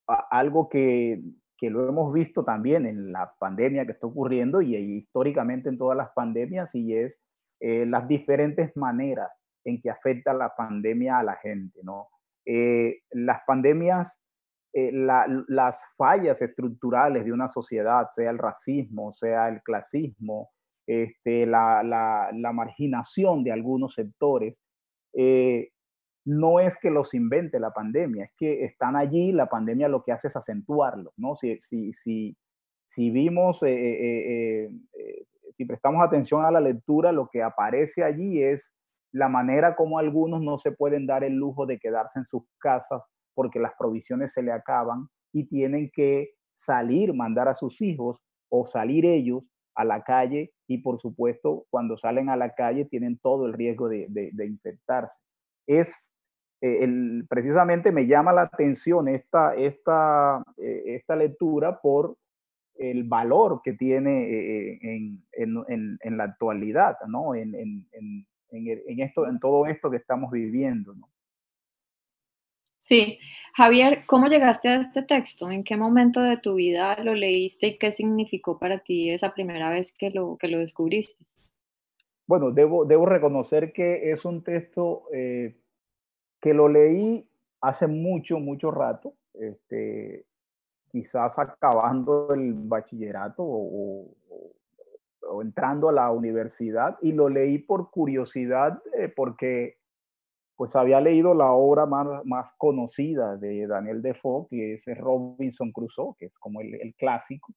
algo 0.05 0.69
que, 0.69 1.21
que 1.57 1.69
lo 1.69 1.87
hemos 1.87 2.13
visto 2.13 2.43
también 2.43 2.85
en 2.85 3.11
la 3.11 3.33
pandemia 3.39 3.85
que 3.85 3.93
está 3.93 4.07
ocurriendo 4.07 4.61
y, 4.61 4.75
históricamente 4.75 5.69
en 5.69 5.77
todas 5.77 5.97
las 5.97 6.09
pandemias, 6.11 6.75
y 6.75 6.93
es 6.93 7.15
eh, 7.61 7.85
las 7.85 8.07
diferentes 8.07 8.75
maneras 8.75 9.29
en 9.63 9.81
que 9.81 9.89
afecta 9.89 10.33
la 10.33 10.53
pandemia 10.55 11.19
a 11.19 11.23
la 11.23 11.35
gente, 11.37 11.79
¿no? 11.83 12.09
las 13.11 13.39
pandemias 13.47 14.22
eh, 14.75 14.91
las 14.91 15.79
fallas 15.95 16.41
estructurales 16.41 17.23
de 17.25 17.31
una 17.31 17.47
sociedad, 17.47 18.07
sea 18.09 18.31
el 18.31 18.39
racismo, 18.39 19.13
sea 19.13 19.47
el 19.47 19.61
clasismo, 19.61 20.49
este, 20.87 21.45
la, 21.45 22.31
marginación 22.53 23.43
de 23.43 23.51
algunos 23.51 23.93
sectores, 23.93 24.63
eh, 25.13 25.69
no 26.25 26.59
es 26.59 26.75
que 26.77 26.89
los 26.89 27.13
invente 27.13 27.59
la 27.59 27.71
pandemia, 27.71 28.25
es 28.25 28.31
que 28.35 28.65
están 28.65 28.95
allí, 28.95 29.31
la 29.31 29.47
pandemia 29.47 29.87
lo 29.87 30.03
que 30.03 30.11
hace 30.11 30.27
es 30.27 30.35
acentuarlos, 30.35 31.13
¿no? 31.17 31.35
Si, 31.35 31.59
si, 31.61 31.93
si, 31.93 32.35
si 32.83 33.11
vimos, 33.11 33.61
eh, 33.61 34.71
si 35.51 35.65
prestamos 35.65 36.03
atención 36.03 36.45
a 36.45 36.51
la 36.51 36.61
lectura, 36.61 37.11
lo 37.11 37.29
que 37.31 37.43
aparece 37.43 38.03
allí 38.03 38.41
es 38.41 38.73
la 39.11 39.29
manera 39.29 39.75
como 39.75 39.99
algunos 39.99 40.41
no 40.41 40.57
se 40.57 40.71
pueden 40.71 41.05
dar 41.05 41.23
el 41.23 41.33
lujo 41.33 41.67
de 41.67 41.77
quedarse 41.77 42.17
en 42.17 42.25
sus 42.25 42.43
casas 42.57 43.03
porque 43.33 43.59
las 43.59 43.73
provisiones 43.77 44.33
se 44.33 44.41
le 44.41 44.51
acaban 44.51 45.07
y 45.31 45.45
tienen 45.45 45.89
que 45.93 46.33
salir, 46.55 47.13
mandar 47.13 47.47
a 47.47 47.55
sus 47.55 47.81
hijos 47.81 48.21
o 48.49 48.65
salir 48.65 49.05
ellos 49.05 49.43
a 49.75 49.83
la 49.83 50.03
calle 50.03 50.53
y 50.67 50.77
por 50.79 50.99
supuesto 50.99 51.65
cuando 51.69 51.97
salen 51.97 52.29
a 52.29 52.37
la 52.37 52.53
calle 52.53 52.85
tienen 52.85 53.17
todo 53.17 53.45
el 53.45 53.53
riesgo 53.53 53.89
de, 53.89 54.31
infectarse. 54.45 55.19
Es 55.67 56.11
eh, 56.61 56.83
el, 56.83 57.25
precisamente 57.27 57.91
me 57.91 58.07
llama 58.07 58.33
la 58.33 58.43
atención 58.43 59.07
esta, 59.07 59.55
esta, 59.55 60.43
eh, 60.57 60.83
esta 60.95 61.15
lectura 61.15 61.81
por 61.81 62.15
el 62.75 63.03
valor 63.03 63.61
que 63.63 63.73
tiene 63.73 64.23
eh, 64.23 64.79
en, 64.81 65.23
en, 65.33 65.97
en, 66.01 66.17
la 66.17 66.23
actualidad, 66.23 66.97
¿no? 67.07 67.35
En, 67.35 67.85
esto, 68.99 69.27
en 69.27 69.39
todo 69.39 69.67
esto 69.67 69.91
que 69.91 69.97
estamos 69.97 70.31
viviendo. 70.31 70.95
Sí, 72.83 73.17
Javier, 73.55 73.99
¿cómo 74.07 74.27
llegaste 74.27 74.67
a 74.67 74.81
este 74.81 75.03
texto? 75.03 75.49
¿En 75.49 75.63
qué 75.63 75.77
momento 75.77 76.21
de 76.21 76.35
tu 76.35 76.55
vida 76.55 77.01
lo 77.01 77.13
leíste 77.13 77.67
y 77.67 77.77
qué 77.77 77.93
significó 77.93 78.59
para 78.59 78.79
ti 78.79 79.09
esa 79.09 79.33
primera 79.33 79.69
vez 79.69 79.95
que 79.97 80.09
lo, 80.09 80.35
que 80.35 80.49
lo 80.49 80.59
descubriste? 80.59 81.25
Bueno, 82.27 82.51
debo, 82.51 82.83
debo 82.83 83.05
reconocer 83.05 83.71
que 83.71 84.11
es 84.11 84.25
un 84.25 84.43
texto 84.43 85.03
eh, 85.13 85.55
que 86.41 86.53
lo 86.53 86.67
leí 86.67 87.25
hace 87.61 87.87
mucho, 87.87 88.39
mucho 88.39 88.69
rato, 88.69 89.13
este, 89.33 90.25
quizás 90.91 91.39
acabando 91.39 92.33
el 92.33 92.53
bachillerato 92.53 93.43
o, 93.45 94.13
entrando 95.41 95.87
a 95.87 95.93
la 95.93 96.11
universidad, 96.11 96.97
y 97.01 97.13
lo 97.13 97.29
leí 97.29 97.59
por 97.59 97.91
curiosidad, 97.91 98.83
eh, 98.99 99.07
porque 99.07 99.77
pues 100.55 100.75
había 100.75 101.01
leído 101.01 101.33
la 101.33 101.51
obra 101.51 101.85
más, 101.85 102.07
más 102.25 102.53
conocida 102.57 103.37
de 103.37 103.67
Daniel 103.67 104.01
Defoe, 104.01 104.47
que 104.49 104.75
es 104.75 104.85
Robinson 104.97 105.71
Crusoe, 105.71 106.15
que 106.17 106.25
es 106.27 106.37
como 106.39 106.61
el, 106.61 106.93
clásico. 106.97 107.53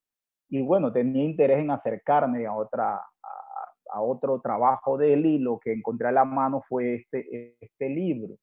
Y 0.49 0.61
bueno, 0.61 0.91
tenía 0.91 1.23
interés 1.23 1.59
en 1.59 1.71
acercarme 1.71 2.45
a, 2.47 2.53
otra, 2.53 2.95
a, 2.95 4.01
otro 4.01 4.41
trabajo 4.41 4.97
de 4.97 5.13
él 5.13 5.25
y 5.25 5.37
lo 5.37 5.59
que 5.59 5.73
encontré 5.73 6.07
a 6.07 6.11
la 6.11 6.25
mano 6.25 6.63
fue 6.67 6.95
este, 6.95 7.55
este 7.59 7.89
libro. 7.89 8.35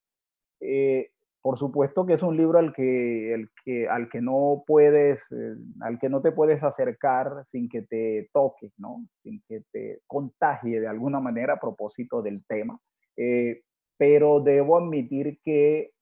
Eh, 0.61 1.11
por 1.45 1.59
supuesto 1.59 2.07
que 2.07 2.15
es 2.15 2.23
un 2.23 2.39
libro 2.39 2.59
al 2.59 2.73
que, 2.73 3.35
el 3.35 3.51
que, 3.63 3.87
al 3.87 4.09
que 4.09 4.23
no 4.23 4.65
puedes, 4.67 5.31
eh, 5.31 5.57
al 5.83 5.99
que 5.99 6.09
no 6.09 6.23
te 6.23 6.33
puedes 6.33 6.63
acercar 6.63 7.45
sin 7.49 7.69
que 7.69 7.83
te 7.83 8.31
toque, 8.33 8.71
¿no? 8.79 9.05
Sin 9.23 9.43
que 9.47 9.63
te 9.71 10.01
contagie 10.07 10.81
de 10.81 10.89
alguna 10.89 11.21
manera 11.21 11.53
a 11.53 11.61
propósito 11.61 12.23
del 12.23 12.43
tema. 12.47 12.81
Eh, 13.19 13.61
pero 13.97 14.41
debo 14.41 14.79
admitir 14.79 15.41
que 15.43 15.93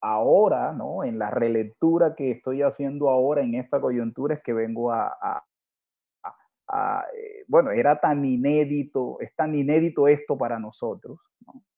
ahora, 0.00 0.72
¿no? 0.72 1.04
En 1.04 1.18
la 1.18 1.30
relectura 1.30 2.14
que 2.14 2.32
estoy 2.32 2.62
haciendo 2.62 3.08
ahora 3.08 3.42
en 3.42 3.54
esta 3.54 3.80
coyuntura 3.80 4.34
es 4.34 4.42
que 4.42 4.52
vengo 4.52 4.92
a, 4.92 5.44
eh, 6.72 7.44
bueno, 7.48 7.70
era 7.70 8.00
tan 8.00 8.24
inédito, 8.24 9.18
es 9.20 9.34
tan 9.36 9.54
inédito 9.54 10.08
esto 10.08 10.38
para 10.38 10.58
nosotros, 10.58 11.18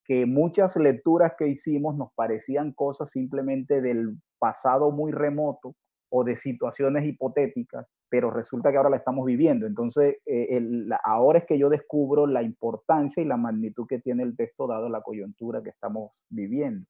que 0.04 0.26
muchas 0.26 0.76
lecturas 0.76 1.34
que 1.38 1.48
hicimos 1.48 1.96
nos 1.96 2.12
parecían 2.14 2.72
cosas 2.72 3.10
simplemente 3.10 3.80
del 3.80 4.16
pasado 4.38 4.90
muy 4.90 5.12
remoto 5.12 5.74
o 6.16 6.22
de 6.22 6.38
situaciones 6.38 7.04
hipotéticas, 7.04 7.88
pero 8.08 8.30
resulta 8.30 8.70
que 8.70 8.76
ahora 8.76 8.90
la 8.90 8.98
estamos 8.98 9.26
viviendo. 9.26 9.66
Entonces, 9.66 10.18
eh, 10.26 10.60
ahora 11.02 11.40
es 11.40 11.44
que 11.44 11.58
yo 11.58 11.68
descubro 11.68 12.24
la 12.28 12.40
importancia 12.40 13.20
y 13.20 13.26
la 13.26 13.36
magnitud 13.36 13.84
que 13.88 13.98
tiene 13.98 14.22
el 14.22 14.36
texto 14.36 14.68
dado 14.68 14.88
la 14.88 15.00
coyuntura 15.00 15.60
que 15.60 15.70
estamos 15.70 16.12
viviendo. 16.28 16.86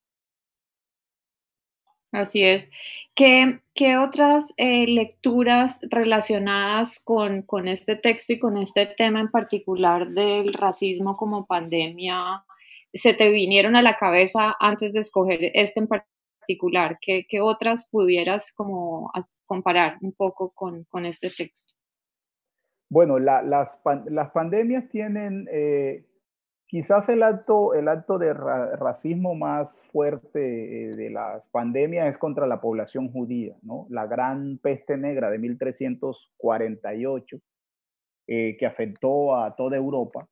Así 2.12 2.44
es. 2.44 2.68
¿Qué, 3.14 3.60
otras 3.96 4.44
eh, 4.58 4.86
lecturas 4.86 5.80
relacionadas 5.90 7.02
con, 7.02 7.42
con, 7.42 7.66
este 7.66 7.96
texto 7.96 8.34
y 8.34 8.38
con 8.38 8.58
este 8.58 8.84
tema 8.94 9.20
en 9.20 9.30
particular 9.30 10.10
del 10.10 10.52
racismo 10.52 11.16
como 11.16 11.46
pandemia 11.46 12.44
se 12.92 13.14
te 13.14 13.30
vinieron 13.30 13.74
a 13.74 13.82
la 13.82 13.96
cabeza 13.96 14.54
antes 14.60 14.92
de 14.92 15.00
escoger 15.00 15.50
este 15.54 15.80
en 15.80 15.88
particular? 15.88 16.13
¿Qué, 16.46 17.40
otras 17.40 17.88
pudieras 17.90 18.52
como 18.52 19.10
comparar 19.46 19.96
un 20.00 20.12
poco 20.12 20.50
con, 20.50 20.86
este 21.04 21.30
texto? 21.30 21.74
Bueno, 22.90 23.18
las, 23.18 23.44
las, 23.44 24.30
pandemias 24.32 24.88
tienen 24.90 25.48
eh, 25.50 26.04
quizás 26.66 27.08
el 27.08 27.22
acto, 27.22 27.72
el 27.74 27.88
acto 27.88 28.18
de 28.18 28.34
racismo 28.34 29.34
más 29.34 29.80
fuerte 29.92 30.86
eh, 30.86 30.90
de 30.90 31.10
las 31.10 31.46
pandemias 31.46 32.08
es 32.08 32.18
contra 32.18 32.46
la 32.46 32.60
población 32.60 33.10
judía, 33.10 33.56
¿no? 33.62 33.86
La 33.90 34.06
gran 34.06 34.58
peste 34.58 34.96
negra 34.96 35.30
de 35.30 35.38
1348 35.38 37.40
eh, 38.26 38.56
que 38.58 38.66
afectó 38.66 39.36
a 39.36 39.54
toda 39.54 39.76
Europa 39.76 40.26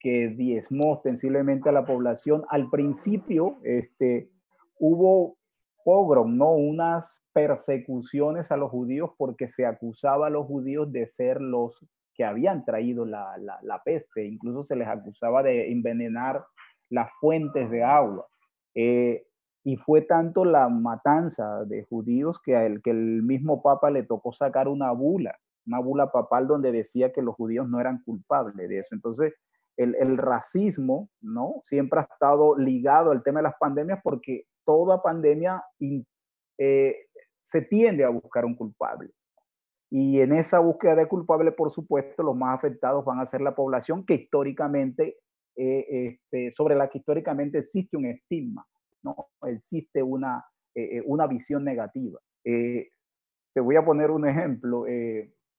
que 0.00 0.28
diezmó 0.28 0.92
ostensiblemente 0.92 1.68
a 1.68 1.72
la 1.72 1.84
población. 1.84 2.44
Al 2.48 2.70
principio 2.70 3.58
este, 3.62 4.30
hubo 4.78 5.36
pogrom, 5.86 6.36
¿no? 6.36 6.50
Unas 6.50 7.22
persecuciones 7.32 8.50
a 8.50 8.56
los 8.56 8.72
judíos 8.72 9.10
porque 9.16 9.46
se 9.46 9.64
acusaba 9.64 10.26
a 10.26 10.30
los 10.30 10.44
judíos 10.44 10.90
de 10.90 11.06
ser 11.06 11.40
los 11.40 11.86
que 12.12 12.24
habían 12.24 12.64
traído 12.64 13.04
la, 13.04 13.82
peste. 13.84 14.26
Incluso 14.26 14.64
se 14.64 14.74
les 14.74 14.88
acusaba 14.88 15.44
de 15.44 15.70
envenenar 15.70 16.44
las 16.90 17.08
fuentes 17.20 17.70
de 17.70 17.84
agua. 17.84 18.26
Eh, 18.74 19.26
y 19.62 19.76
fue 19.76 20.02
tanto 20.02 20.44
la 20.44 20.68
matanza 20.68 21.64
de 21.66 21.84
judíos 21.84 22.40
que, 22.42 22.66
el, 22.66 22.82
que 22.82 22.90
el 22.90 23.22
mismo 23.22 23.62
Papa 23.62 23.88
le 23.88 24.02
tocó 24.02 24.32
sacar 24.32 24.66
una 24.66 24.90
bula, 24.90 25.38
una 25.68 25.78
bula 25.78 26.10
papal 26.10 26.48
donde 26.48 26.72
decía 26.72 27.12
que 27.12 27.22
los 27.22 27.36
judíos 27.36 27.68
no 27.68 27.80
eran 27.80 28.02
culpables 28.02 28.68
de 28.68 28.80
eso. 28.80 28.88
Entonces, 28.90 29.34
el, 29.76 30.18
racismo, 30.18 31.10
¿no? 31.20 31.60
Siempre 31.62 32.00
ha 32.00 32.04
estado 32.04 32.56
ligado 32.56 33.12
al 33.12 33.22
tema 33.22 33.40
de 33.40 33.44
las 33.44 33.58
pandemias 33.60 34.00
porque 34.02 34.46
toda 34.66 35.02
pandemia 35.02 35.64
eh, 36.58 37.06
se 37.42 37.62
tiende 37.62 38.04
a 38.04 38.10
buscar 38.10 38.44
un 38.44 38.54
culpable. 38.54 39.10
Y 39.88 40.20
en 40.20 40.32
esa 40.32 40.58
búsqueda 40.58 40.96
de 40.96 41.06
culpable, 41.06 41.52
por 41.52 41.70
supuesto, 41.70 42.22
los 42.24 42.36
más 42.36 42.56
afectados 42.58 43.04
van 43.04 43.20
a 43.20 43.26
ser 43.26 43.40
la 43.40 43.54
población 43.54 44.04
que 44.04 44.14
históricamente, 44.14 45.18
eh, 45.56 45.86
este, 45.88 46.50
sobre 46.50 46.74
la 46.74 46.88
que 46.88 46.98
históricamente 46.98 47.58
existe 47.58 47.96
un 47.96 48.06
estigma, 48.06 48.66
¿no? 49.02 49.28
Existe 49.46 50.02
una, 50.02 50.44
eh, 50.74 51.02
una 51.06 51.26
visión 51.26 51.64
negativa. 51.64 52.20
te 52.42 53.60
voy 53.60 53.76
a 53.76 53.84
poner 53.84 54.10
un 54.10 54.26
ejemplo. 54.26 54.84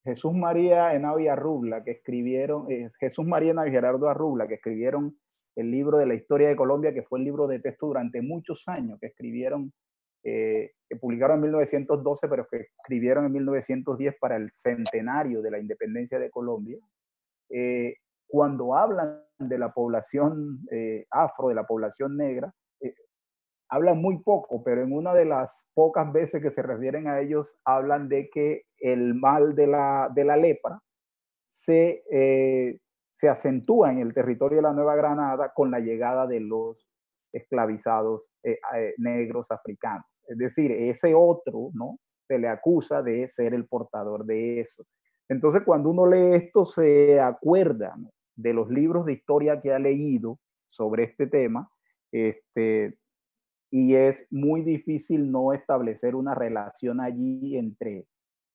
Jesús 0.04 0.34
María 0.34 0.94
Henao 0.94 1.20
y 1.20 1.28
Arrubla, 1.28 1.84
que 1.84 1.92
escribieron, 1.92 2.68
Jesús 3.00 3.26
María 3.26 3.52
Henao 3.52 3.68
y 3.68 3.72
Gerardo 3.72 4.08
Arrubla, 4.08 4.48
que 4.48 4.56
escribieron 4.56 5.18
el 5.58 5.72
libro 5.72 5.98
de 5.98 6.06
la 6.06 6.14
historia 6.14 6.48
de 6.48 6.56
Colombia, 6.56 6.94
que 6.94 7.04
fue 7.04 7.20
el 7.20 7.26
libro 7.26 7.48
de 7.48 7.60
texto 7.60 7.88
durante 7.88 8.22
muchos 8.22 8.68
años, 8.68 9.00
que 9.00 9.08
escribieron, 9.08 9.74
eh, 10.24 10.72
que 10.88 10.96
publicaron 10.96 11.38
en 11.38 11.44
1912, 11.44 12.28
pero 12.28 12.48
que 12.48 12.68
escribieron 12.78 13.26
en 13.26 13.34
1910 13.34 14.16
para 14.20 14.38
el 14.38 14.52
centenario 14.54 15.42
de 15.42 15.52
la 15.52 15.60
independencia 15.60 16.20
de 16.20 16.30
Colombia. 16.30 16.78
Eh, 17.50 17.96
cuando 18.28 18.76
hablan 18.76 19.22
de 19.40 19.58
la 19.58 19.74
población 19.74 20.60
afro, 21.12 21.50
de 21.50 21.56
la 21.56 21.66
población 21.66 22.18
negra, 22.18 22.54
hablan 23.70 23.98
muy 24.00 24.20
poco, 24.20 24.64
pero 24.64 24.82
en 24.82 24.94
una 24.94 25.14
de 25.14 25.26
las 25.26 25.68
pocas 25.74 26.12
veces 26.12 26.42
que 26.42 26.52
se 26.52 26.62
refieren 26.62 27.08
a 27.08 27.20
ellos, 27.20 27.58
hablan 27.66 28.08
de 28.08 28.30
que 28.30 28.64
el 28.80 29.16
mal 29.16 29.56
de 29.56 29.68
la, 29.68 30.10
de 30.14 30.24
la 30.24 30.38
lepra 30.38 30.82
se, 31.48 32.04
eh, 32.12 32.80
se 33.18 33.30
acentúa 33.30 33.92
en 33.92 33.98
el 33.98 34.14
territorio 34.14 34.58
de 34.58 34.62
la 34.62 34.74
Nueva 34.74 34.96
Granada 34.96 35.52
con 35.52 35.72
la 35.72 35.80
llegada 35.80 36.28
de 36.28 36.40
los 36.40 36.88
esclavizados 37.34 38.22
eh, 38.44 38.60
eh, 38.76 38.94
negros 39.00 39.50
africanos. 39.50 40.06
Es 40.28 40.38
decir, 40.38 40.72
ese 40.72 41.16
otro, 41.16 41.72
¿no? 41.74 41.98
Se 42.28 42.38
le 42.38 42.48
acusa 42.48 43.02
de 43.02 43.28
ser 43.28 43.56
el 43.56 43.66
portador 43.66 44.24
de 44.24 44.60
eso. 44.60 44.86
Entonces, 45.28 45.64
cuando 45.66 45.90
uno 45.90 46.06
lee 46.06 46.36
esto, 46.36 46.64
se 46.64 47.20
acuerda 47.20 47.96
de 48.36 48.54
los 48.54 48.70
libros 48.70 49.08
de 49.08 49.14
historia 49.14 49.60
que 49.62 49.74
ha 49.74 49.80
leído 49.80 50.38
sobre 50.70 51.06
este 51.06 51.26
tema, 51.26 51.72
este, 52.12 53.00
y 53.72 53.96
es 53.96 54.28
muy 54.30 54.62
difícil 54.62 55.32
no 55.32 55.54
establecer 55.54 56.14
una 56.14 56.36
relación 56.36 57.02
allí 57.02 57.58
entre, 57.58 58.06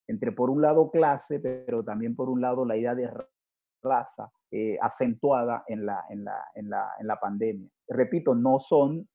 entre 0.07 0.31
por 0.31 0.51
un 0.51 0.63
lado 0.63 0.89
clase, 0.93 1.41
pero 1.41 1.83
también 1.83 2.15
por 2.15 2.29
un 2.29 2.41
lado 2.41 2.65
la 2.65 2.77
idea 2.77 2.95
de 2.95 3.11
raza 3.83 4.31
eh, 4.51 4.79
acentuada 4.81 5.65
en 5.67 5.87
la, 5.87 6.05
en, 6.09 6.25
la, 6.25 6.45
en, 6.55 6.71
la, 6.71 6.91
en 6.99 7.07
la 7.07 7.17
pandemia. 7.17 7.69
Repito, 7.89 8.35
no 8.35 8.59
son 8.59 9.09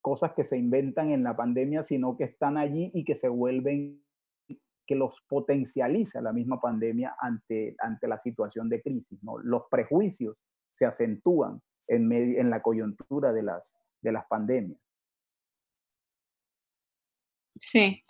cosas 0.00 0.32
que 0.32 0.44
se 0.44 0.58
inventan 0.58 1.10
en 1.10 1.22
la 1.22 1.36
pandemia, 1.36 1.84
sino 1.84 2.16
que 2.16 2.24
están 2.24 2.58
allí 2.58 2.90
y 2.92 3.04
que 3.04 3.16
se 3.16 3.28
vuelven, 3.28 4.02
que 4.86 4.94
los 4.96 5.22
potencializa 5.28 6.20
la 6.20 6.32
misma 6.32 6.60
pandemia 6.60 7.14
ante, 7.18 7.76
ante 7.78 8.08
la 8.08 8.18
situación 8.18 8.68
de 8.68 8.82
crisis. 8.82 9.22
¿no? 9.22 9.38
Los 9.38 9.62
prejuicios 9.70 10.36
se 10.74 10.84
acentúan 10.86 11.60
en, 11.86 12.12
en 12.12 12.50
la 12.50 12.60
coyuntura 12.62 13.32
de 13.32 13.42
las, 13.42 13.74
de 14.00 14.12
las 14.12 14.26
pandemias. 14.26 14.80
Sí. 17.58 18.02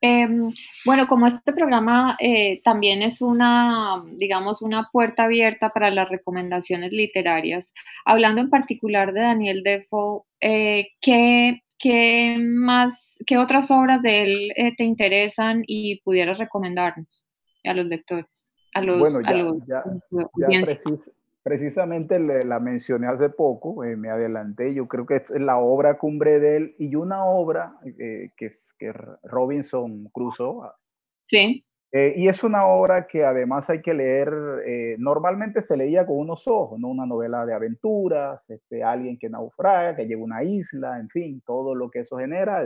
Em, 0.00 0.52
bueno, 0.84 1.06
como 1.06 1.26
este 1.26 1.52
programa 1.52 2.16
eh, 2.20 2.62
también 2.62 3.02
es 3.02 3.20
una, 3.20 4.02
digamos, 4.16 4.62
una 4.62 4.88
puerta 4.90 5.24
abierta 5.24 5.70
para 5.70 5.90
las 5.90 6.08
recomendaciones 6.08 6.92
literarias, 6.92 7.74
hablando 8.04 8.40
en 8.40 8.50
particular 8.50 9.12
de 9.12 9.20
Daniel 9.20 9.62
Defoe, 9.62 10.22
eh, 10.40 10.88
¿qué, 11.00 12.38
más, 12.40 13.18
qué 13.26 13.36
otras 13.38 13.70
obras 13.70 14.02
de 14.02 14.22
él 14.22 14.52
eh, 14.56 14.74
te 14.76 14.84
interesan 14.84 15.62
y 15.66 16.00
pudieras 16.02 16.38
recomendarnos 16.38 17.26
a 17.64 17.74
los 17.74 17.86
lectores? 17.86 18.52
A 18.72 18.82
los, 18.82 19.00
bueno, 19.00 19.20
ya, 19.66 19.82
precisamente 21.42 22.18
la 22.18 22.60
mencioné 22.60 23.06
hace 23.06 23.30
poco, 23.30 23.84
eh, 23.84 23.96
me 23.96 24.10
adelanté, 24.10 24.74
yo 24.74 24.86
creo 24.86 25.06
que 25.06 25.16
es 25.16 25.30
la 25.30 25.58
obra 25.58 25.98
cumbre 25.98 26.38
de 26.38 26.56
él 26.56 26.74
y 26.78 26.94
una 26.94 27.24
obra 27.24 27.78
eh, 27.98 28.30
que 28.36 28.46
es 28.46 28.74
que 28.78 28.92
Robinson 29.22 30.08
Crusoe. 30.12 30.66
Ah, 30.66 30.76
sí. 31.24 31.64
Eh, 31.92 32.14
y 32.16 32.28
es 32.28 32.44
una 32.44 32.66
obra 32.66 33.08
que 33.08 33.24
además 33.24 33.68
hay 33.68 33.82
que 33.82 33.92
leer, 33.92 34.32
normalmente 34.98 35.60
se 35.60 35.76
leía 35.76 36.06
con 36.06 36.18
unos 36.18 36.46
ojos, 36.46 36.78
¿no? 36.78 36.88
Una 36.88 37.04
novela 37.04 37.44
de 37.44 37.52
aventuras, 37.52 38.48
este, 38.48 38.84
alguien 38.84 39.18
que 39.18 39.28
naufraga, 39.28 39.96
que 39.96 40.06
llega 40.06 40.20
a 40.20 40.24
una 40.24 40.44
isla, 40.44 41.00
en 41.00 41.08
fin, 41.08 41.42
todo 41.44 41.74
lo 41.74 41.90
que 41.90 42.00
eso 42.00 42.16
genera. 42.18 42.64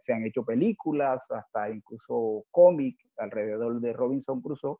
se 0.00 0.12
han 0.12 0.26
hecho 0.26 0.44
películas, 0.44 1.30
hasta 1.30 1.70
incluso 1.70 2.44
cómics 2.50 3.02
alrededor 3.16 3.80
de 3.80 3.94
Robinson 3.94 4.42
Crusoe, 4.42 4.76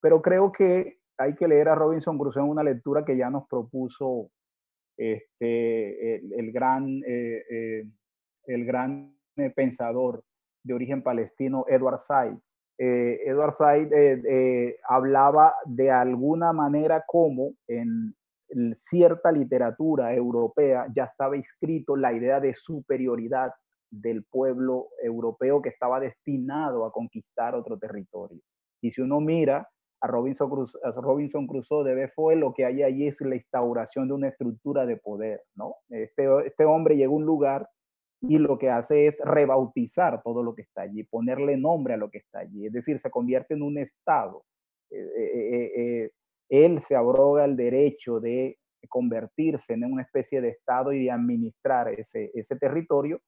pero 0.00 0.22
creo 0.22 0.52
que 0.52 0.98
hay 1.18 1.34
que 1.34 1.48
leer 1.48 1.68
a 1.68 1.74
Robinson 1.74 2.18
Crusoe 2.18 2.42
en 2.42 2.50
una 2.50 2.62
lectura 2.62 3.04
que 3.04 3.16
ya 3.16 3.30
nos 3.30 3.46
propuso 3.48 4.30
este, 4.96 6.16
el, 6.38 6.52
gran, 6.52 7.02
eh, 7.06 7.42
eh, 7.50 7.84
el 8.46 8.64
gran 8.64 9.14
eh, 9.36 9.50
pensador 9.50 10.24
de 10.62 10.74
origen 10.74 11.02
palestino, 11.02 11.64
Edward 11.68 12.00
Said. 12.00 12.36
Edward 12.78 13.54
Said 13.54 13.90
hablaba 14.86 15.54
de 15.64 15.90
alguna 15.90 16.52
manera 16.52 17.04
como 17.06 17.54
en 17.66 18.14
cierta 18.74 19.32
literatura 19.32 20.14
europea 20.14 20.86
ya 20.94 21.04
estaba 21.04 21.36
escrito 21.36 21.96
la 21.96 22.12
idea 22.12 22.38
de 22.38 22.52
superioridad 22.52 23.50
del 23.90 24.24
pueblo 24.24 24.88
europeo 25.02 25.62
que 25.62 25.70
estaba 25.70 26.00
destinado 26.00 26.84
a 26.84 26.92
conquistar 26.92 27.54
otro 27.54 27.78
territorio. 27.78 28.42
Y 28.82 28.90
si 28.90 29.00
uno 29.00 29.20
mira 29.20 29.66
a 30.00 30.06
Robinson, 30.06 30.50
Crusoe, 30.50 30.80
Robinson 30.96 31.46
Crusoe 31.46 31.84
de 31.84 31.94
Defoe, 31.94 32.36
lo 32.36 32.52
que 32.52 32.64
hay 32.64 32.82
allí 32.82 33.06
es 33.06 33.20
la 33.20 33.34
instauración 33.34 34.08
de 34.08 34.14
una 34.14 34.28
estructura 34.28 34.86
de 34.86 34.96
poder, 34.96 35.42
¿no? 35.54 35.76
Este, 35.88 36.26
este 36.46 36.64
hombre 36.64 36.96
llega 36.96 37.08
a 37.08 37.14
un 37.14 37.24
lugar 37.24 37.68
y 38.20 38.38
lo 38.38 38.58
que 38.58 38.70
hace 38.70 39.06
es 39.06 39.18
rebautizar 39.20 40.22
todo 40.22 40.42
lo 40.42 40.54
que 40.54 40.62
está 40.62 40.82
allí, 40.82 41.04
ponerle 41.04 41.56
nombre 41.56 41.94
a 41.94 41.96
lo 41.96 42.10
que 42.10 42.18
está 42.18 42.40
allí, 42.40 42.66
es 42.66 42.72
decir, 42.72 42.98
se 42.98 43.10
convierte 43.10 43.54
en 43.54 43.62
un 43.62 43.78
Estado. 43.78 44.44
Eh, 44.90 44.98
eh, 44.98 45.72
eh, 45.76 46.10
él 46.48 46.80
se 46.80 46.94
abroga 46.94 47.44
el 47.44 47.56
derecho 47.56 48.20
de 48.20 48.58
convertirse 48.88 49.74
en 49.74 49.84
una 49.84 50.02
especie 50.02 50.40
de 50.40 50.50
Estado 50.50 50.92
y 50.92 51.04
de 51.04 51.10
administrar 51.10 51.88
ese, 51.88 52.30
ese 52.34 52.56
territorio. 52.56 53.20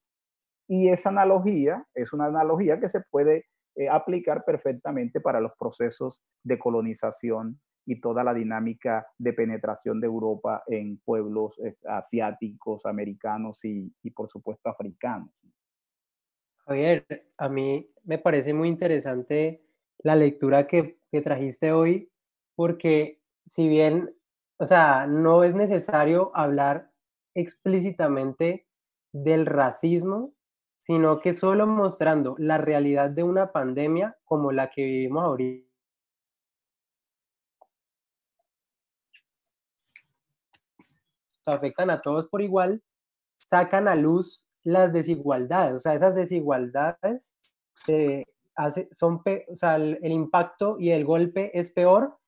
Y 0.69 0.89
esa 0.89 1.09
analogía 1.09 1.85
es 1.95 2.13
una 2.13 2.27
analogía 2.27 2.79
que 2.79 2.89
se 2.89 3.01
puede 3.11 3.47
eh, 3.79 3.89
aplicar 3.89 4.45
perfectamente 4.45 5.21
para 5.21 5.41
los 5.41 5.53
procesos 5.57 6.21
de 6.43 6.59
colonización 6.59 7.61
y 7.87 8.01
toda 8.01 8.25
la 8.25 8.35
dinámica 8.35 9.07
de 9.17 9.33
penetración 9.33 10.01
de 10.01 10.09
Europa 10.09 10.65
en 10.67 10.99
pueblos 10.99 11.57
eh, 11.65 11.77
asiáticos, 11.87 12.85
americanos 12.85 13.65
y, 13.65 13.95
y 14.03 14.11
por 14.11 14.29
supuesto 14.29 14.69
africanos. 14.69 15.31
Javier, 16.67 17.07
a 17.39 17.49
mí 17.49 17.83
me 18.03 18.19
parece 18.19 18.53
muy 18.53 18.69
interesante 18.69 19.63
la 19.99 20.17
lectura 20.17 20.67
que, 20.67 20.99
que 21.13 21.21
trajiste 21.21 21.71
hoy, 21.71 22.11
porque 22.57 23.23
si 23.47 23.69
bien, 23.69 24.13
o 24.59 24.67
sea, 24.67 25.07
no 25.07 25.45
es 25.45 25.55
necesario 25.55 26.33
hablar 26.35 26.91
explícitamente 27.35 28.67
del 29.13 29.47
racismo, 29.47 30.35
sino 30.89 31.21
que 31.21 31.35
solo 31.35 31.67
mostrando 31.67 32.35
la 32.39 32.57
realidad 32.57 33.11
de 33.11 33.23
una 33.23 33.53
pandemia 33.53 34.17
como 34.25 34.53
la 34.53 34.71
que 34.71 34.85
vivimos 34.85 35.23
ahorita. 35.23 35.69
afectan 41.47 41.89
a 41.89 42.03
todos 42.03 42.27
por 42.29 42.43
igual, 42.43 42.83
sacan 43.39 43.89
a 43.89 43.95
luz 43.95 44.47
las 44.65 44.93
desigualdades, 44.93 45.77
o 45.77 45.81
sea, 45.81 45.95
esas 45.95 46.15
desigualdades 46.15 47.35
se 47.75 48.27
hace, 48.55 48.89
son, 48.93 49.23
o 49.49 49.57
sea, 49.57 49.77
el, 49.77 50.13
impacto 50.13 50.77
y 50.79 50.91
el 50.91 51.07
golpe 51.07 51.51
es 51.59 51.71
peor 51.71 52.19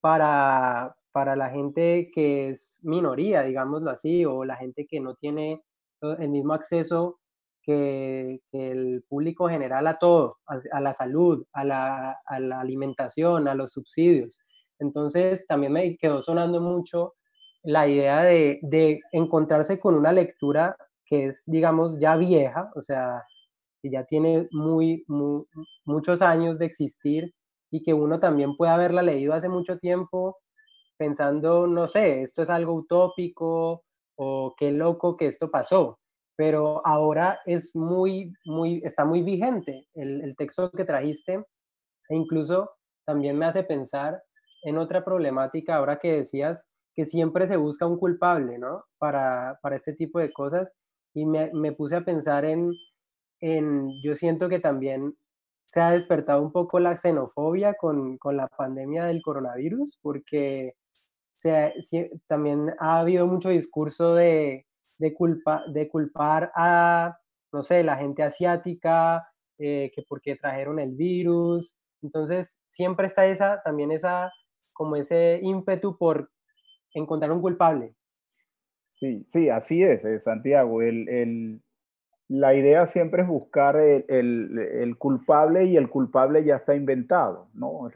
para, 0.00 0.96
para 1.12 1.36
la 1.36 1.50
gente 1.50 2.10
que 2.12 2.50
es 2.50 2.78
minoría, 2.82 3.42
digámoslo 3.42 3.90
así, 3.90 4.24
o 4.24 4.44
la 4.44 4.56
gente 4.56 4.86
que 4.88 4.98
no 4.98 5.14
tiene 5.14 5.62
el 6.00 6.28
mismo 6.30 6.52
acceso 6.52 7.20
que, 7.64 8.40
el 8.52 9.04
público 9.08 9.48
general 9.48 9.86
a 9.86 9.98
todo, 9.98 10.38
a, 10.46 10.80
la 10.80 10.92
salud, 10.92 11.46
a 11.52 11.64
la, 11.64 12.20
alimentación, 12.28 13.48
a 13.48 13.54
los 13.54 13.72
subsidios. 13.72 14.40
Entonces, 14.78 15.46
también 15.46 15.72
me 15.72 15.96
quedó 15.96 16.22
sonando 16.22 16.60
mucho 16.60 17.14
la 17.62 17.88
idea 17.88 18.22
de, 18.22 19.00
encontrarse 19.12 19.78
con 19.80 19.94
una 19.94 20.12
lectura 20.12 20.76
que 21.06 21.26
es, 21.26 21.42
digamos, 21.46 21.98
ya 22.00 22.16
vieja, 22.16 22.70
o 22.74 22.82
sea, 22.82 23.22
que 23.82 23.90
ya 23.90 24.04
tiene 24.04 24.48
muy, 24.52 25.04
muchos 25.84 26.22
años 26.22 26.58
de 26.58 26.66
existir 26.66 27.34
y 27.70 27.82
que 27.82 27.94
uno 27.94 28.20
también 28.20 28.56
puede 28.56 28.72
haberla 28.72 29.02
leído 29.02 29.34
hace 29.34 29.48
mucho 29.48 29.78
tiempo 29.78 30.38
pensando, 30.96 31.66
no 31.66 31.88
sé, 31.88 32.22
esto 32.22 32.42
es 32.42 32.50
algo 32.50 32.74
utópico 32.74 33.84
o 34.16 34.54
qué 34.56 34.70
loco 34.70 35.16
que 35.16 35.26
esto 35.26 35.50
pasó, 35.50 35.98
pero 36.36 36.86
ahora 36.86 37.40
es 37.46 37.74
muy, 37.76 38.32
muy, 38.44 38.82
está 38.84 39.04
muy 39.04 39.22
vigente 39.22 39.86
el, 39.94 40.20
el 40.22 40.36
texto 40.36 40.70
que 40.70 40.84
trajiste 40.84 41.44
e 42.08 42.16
incluso 42.16 42.70
también 43.06 43.38
me 43.38 43.46
hace 43.46 43.62
pensar 43.62 44.22
en 44.62 44.78
otra 44.78 45.04
problemática 45.04 45.76
ahora 45.76 45.98
que 45.98 46.12
decías 46.12 46.68
que 46.94 47.06
siempre 47.06 47.46
se 47.46 47.56
busca 47.56 47.86
un 47.86 47.98
culpable, 47.98 48.58
¿no? 48.58 48.84
Para, 48.98 49.58
para 49.62 49.76
este 49.76 49.94
tipo 49.94 50.18
de 50.18 50.32
cosas 50.32 50.72
y 51.12 51.26
me, 51.26 51.50
me 51.52 51.72
puse 51.72 51.96
a 51.96 52.04
pensar 52.04 52.44
en, 52.44 52.72
en, 53.40 53.90
yo 54.02 54.16
siento 54.16 54.48
que 54.48 54.60
también 54.60 55.16
se 55.66 55.80
ha 55.80 55.90
despertado 55.90 56.42
un 56.42 56.52
poco 56.52 56.78
la 56.78 56.96
xenofobia 56.96 57.74
con, 57.74 58.18
con 58.18 58.36
la 58.36 58.48
pandemia 58.48 59.04
del 59.06 59.22
coronavirus, 59.22 59.98
porque 60.02 60.74
se, 61.36 61.74
también 62.26 62.74
ha 62.78 63.00
habido 63.00 63.26
mucho 63.26 63.48
discurso 63.48 64.14
de, 64.14 64.66
de, 64.98 65.14
culpa, 65.14 65.64
de 65.68 65.88
culpar 65.88 66.50
a, 66.54 67.18
no 67.52 67.62
sé, 67.62 67.82
la 67.82 67.96
gente 67.96 68.22
asiática, 68.22 69.26
eh, 69.58 69.90
que 69.94 70.02
porque 70.08 70.36
trajeron 70.36 70.78
el 70.78 70.94
virus. 70.94 71.78
Entonces, 72.02 72.60
siempre 72.68 73.06
está 73.06 73.26
esa, 73.26 73.62
también 73.62 73.92
esa, 73.92 74.32
como 74.72 74.96
ese 74.96 75.40
ímpetu 75.42 75.96
por 75.96 76.30
encontrar 76.92 77.32
un 77.32 77.40
culpable. 77.40 77.94
Sí, 78.92 79.24
sí, 79.28 79.48
así 79.48 79.82
es, 79.82 80.04
eh, 80.04 80.20
Santiago. 80.20 80.82
El, 80.82 81.60
la 82.28 82.54
idea 82.54 82.86
siempre 82.86 83.22
es 83.22 83.28
buscar 83.28 83.76
el, 83.76 84.96
culpable 84.98 85.64
y 85.66 85.76
el 85.76 85.90
culpable 85.90 86.44
ya 86.44 86.56
está 86.56 86.74
inventado, 86.74 87.48
¿no? 87.54 87.90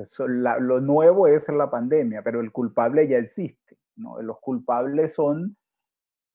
lo 0.60 0.80
nuevo 0.80 1.26
es 1.26 1.48
la 1.48 1.70
pandemia, 1.70 2.22
pero 2.22 2.40
el 2.40 2.52
culpable 2.52 3.08
ya 3.08 3.18
existe, 3.18 3.78
¿no? 3.96 4.20
Los 4.20 4.38
culpables 4.40 5.14
son, 5.14 5.56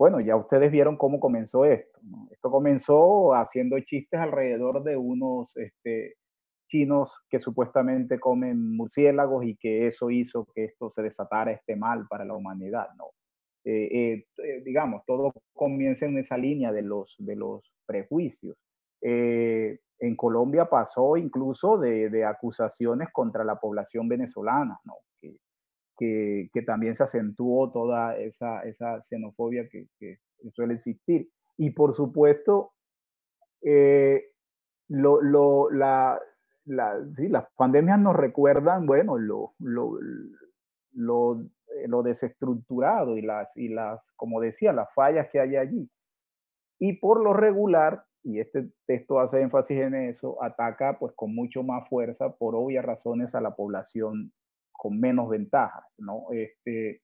bueno, 0.03 0.19
ya 0.19 0.35
ustedes 0.35 0.69
vieron 0.69 0.97
cómo 0.97 1.17
comenzó 1.17 1.63
esto, 1.63 1.97
Esto 2.29 2.51
comenzó 2.51 3.33
haciendo 3.35 3.79
chistes 3.79 4.19
alrededor 4.19 4.83
de 4.83 4.97
unos 4.97 5.55
este, 5.55 6.15
chinos 6.67 7.23
que 7.29 7.39
supuestamente 7.39 8.19
comen 8.19 8.75
murciélagos 8.75 9.45
y 9.45 9.55
que 9.55 9.87
eso 9.87 10.09
hizo 10.09 10.45
que 10.53 10.65
esto 10.65 10.89
se 10.89 11.03
desatara 11.03 11.53
este 11.53 11.77
mal 11.77 12.05
para 12.09 12.25
la 12.25 12.33
humanidad, 12.33 12.89
¿no? 12.97 13.11
Eh, 13.63 13.87
eh, 13.93 14.25
eh, 14.43 14.61
digamos, 14.65 15.05
todo 15.05 15.31
comienza 15.53 16.05
en 16.05 16.17
esa 16.17 16.37
línea 16.37 16.73
de 16.73 16.81
los, 16.81 17.15
de 17.17 17.37
los 17.37 17.73
prejuicios. 17.85 18.57
en 19.01 20.15
Colombia 20.17 20.65
pasó 20.65 21.15
incluso 21.15 21.77
de, 21.77 22.25
acusaciones 22.25 23.07
contra 23.13 23.45
la 23.45 23.55
población 23.55 24.09
venezolana, 24.09 24.77
¿no? 24.83 24.95
Que, 25.97 26.49
también 26.65 26.95
se 26.95 27.03
acentuó 27.03 27.71
toda 27.71 28.17
esa, 28.17 28.61
esa 28.61 29.01
xenofobia 29.01 29.67
que, 29.69 29.87
suele 30.53 30.75
existir. 30.75 31.29
Y 31.57 31.71
por 31.71 31.93
supuesto, 31.93 32.73
lo, 33.61 35.21
lo, 35.21 35.69
la, 35.71 36.19
la, 36.65 36.95
las 37.17 37.45
pandemias 37.55 37.99
nos 37.99 38.15
recuerdan, 38.15 38.85
bueno, 38.85 39.17
lo, 39.17 39.53
lo, 39.59 39.97
lo 40.91 41.41
eh, 41.75 41.87
lo 41.87 42.03
desestructurado 42.03 43.17
y 43.17 43.21
las, 43.21 43.55
y 43.55 43.69
las, 43.69 44.01
como 44.15 44.41
decía, 44.41 44.73
las 44.73 44.93
fallas 44.93 45.27
que 45.31 45.39
hay 45.39 45.55
allí. 45.55 45.89
Y 46.79 46.93
por 46.93 47.21
lo 47.23 47.33
regular, 47.33 48.05
y 48.23 48.39
este 48.39 48.69
texto 48.85 49.19
hace 49.19 49.41
énfasis 49.41 49.79
en 49.79 49.95
eso, 49.95 50.41
ataca 50.43 50.97
pues 50.99 51.13
con 51.15 51.33
mucho 51.33 51.63
más 51.63 51.87
fuerza 51.89 52.35
por 52.35 52.55
obvias 52.55 52.85
razones 52.85 53.35
a 53.35 53.41
la 53.41 53.55
población 53.55 54.31
con 54.83 54.99
menos 54.99 55.29
ventajas, 55.29 55.85
¿no? 55.97 56.25
Este, 56.33 57.01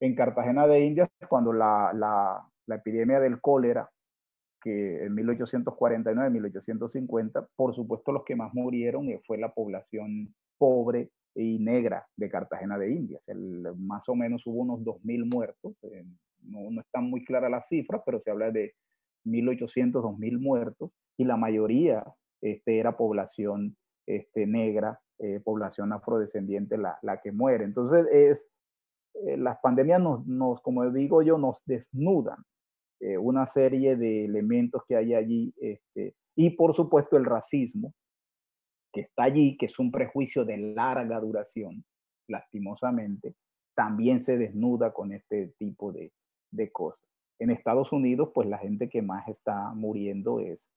en 0.00 0.14
Cartagena 0.14 0.66
de 0.66 0.80
Indias, 0.80 1.08
cuando 1.30 1.50
la, 1.50 1.90
la, 1.94 2.46
la 2.66 2.74
epidemia 2.74 3.20
del 3.20 3.40
cólera, 3.40 3.88
que 4.60 5.02
en 5.02 5.14
1849, 5.14 6.28
1850, 6.28 7.48
por 7.56 7.74
supuesto 7.74 8.12
los 8.12 8.22
que 8.24 8.36
más 8.36 8.52
murieron 8.52 9.08
eh, 9.08 9.18
fue 9.26 9.38
la 9.38 9.54
población 9.54 10.34
pobre 10.58 11.10
y 11.34 11.58
negra 11.58 12.06
de 12.16 12.28
Cartagena 12.28 12.76
de 12.76 12.92
Indias. 12.92 13.26
El, 13.28 13.66
más 13.78 14.06
o 14.10 14.14
menos 14.14 14.46
hubo 14.46 14.60
unos 14.60 14.80
2.000 14.80 15.34
muertos. 15.34 15.72
Eh, 15.84 16.04
no, 16.42 16.70
no 16.70 16.82
están 16.82 17.08
muy 17.08 17.24
claras 17.24 17.50
las 17.50 17.66
cifras, 17.66 18.02
pero 18.04 18.20
se 18.20 18.30
habla 18.30 18.50
de 18.50 18.74
1.800, 19.24 19.92
2.000 19.92 20.38
muertos 20.38 20.90
y 21.16 21.24
la 21.24 21.38
mayoría 21.38 22.04
este, 22.42 22.78
era 22.78 22.98
población 22.98 23.74
este, 24.06 24.46
negra, 24.46 25.00
eh, 25.18 25.40
población 25.40 25.92
afrodescendiente 25.92 26.76
la, 26.76 26.98
la, 27.02 27.20
que 27.20 27.32
muere. 27.32 27.64
Entonces, 27.64 28.06
es, 28.12 28.46
eh, 29.14 29.36
las 29.36 29.58
pandemias 29.60 30.00
nos, 30.00 30.26
nos, 30.26 30.60
como 30.60 30.90
digo 30.90 31.22
yo, 31.22 31.38
nos 31.38 31.62
desnudan 31.64 32.38
una 33.20 33.46
serie 33.46 33.94
de 33.94 34.24
elementos 34.24 34.82
que 34.88 34.96
hay 34.96 35.12
allí 35.12 35.52
este, 35.58 36.16
y 36.34 36.50
por 36.50 36.74
supuesto 36.74 37.16
el 37.16 37.24
racismo, 37.24 37.94
que 38.92 39.00
está 39.00 39.24
allí, 39.24 39.56
que 39.56 39.66
es 39.66 39.78
un 39.78 39.90
prejuicio 39.90 40.44
de 40.44 40.56
larga 40.56 41.18
duración, 41.20 41.84
lastimosamente, 42.28 43.34
también 43.74 44.20
se 44.20 44.36
desnuda 44.36 44.92
con 44.92 45.12
este 45.12 45.54
tipo 45.58 45.92
de, 45.92 46.12
cosas. 46.72 47.06
En 47.38 47.50
Estados 47.50 47.92
Unidos, 47.92 48.30
pues 48.34 48.48
la 48.48 48.56
gente 48.56 48.88
que 48.88 49.02
más 49.02 49.28
está 49.28 49.72
muriendo 49.74 50.40
es 50.40 50.70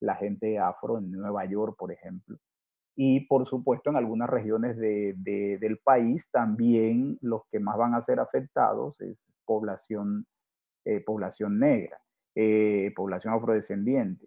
la 0.00 0.14
gente 0.16 0.58
afro 0.58 0.98
en 0.98 1.10
Nueva 1.10 1.46
York, 1.46 1.76
por 1.78 1.90
ejemplo. 1.90 2.36
Y 2.96 3.26
por 3.26 3.46
supuesto, 3.46 3.90
en 3.90 3.96
algunas 3.96 4.30
regiones 4.30 4.76
del 4.78 5.80
país 5.82 6.28
también 6.30 7.18
los 7.20 7.42
que 7.50 7.58
más 7.58 7.76
van 7.76 7.94
a 7.94 8.02
ser 8.02 8.20
afectados 8.20 9.00
es 9.00 9.18
población, 9.44 10.26
eh, 10.84 11.00
población 11.00 11.58
negra, 11.58 11.98
eh, 12.34 12.92
población 12.94 13.34
afrodescendiente. 13.34 14.26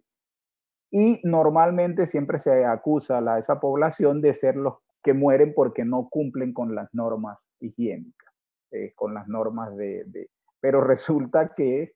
Y 0.90 1.20
normalmente 1.24 2.06
siempre 2.06 2.38
se 2.38 2.64
acusa 2.64 3.18
a 3.18 3.38
esa 3.38 3.60
población 3.60 4.20
de 4.20 4.34
ser 4.34 4.56
los 4.56 4.74
que 5.02 5.14
mueren 5.14 5.52
porque 5.54 5.84
no 5.84 6.08
cumplen 6.08 6.52
con 6.52 6.74
las 6.74 6.92
normas 6.94 7.38
higiénicas, 7.60 8.32
eh, 8.70 8.92
con 8.94 9.14
las 9.14 9.28
normas 9.28 9.76
de, 9.76 10.28
Pero 10.60 10.80
resulta 10.80 11.54
que 11.54 11.94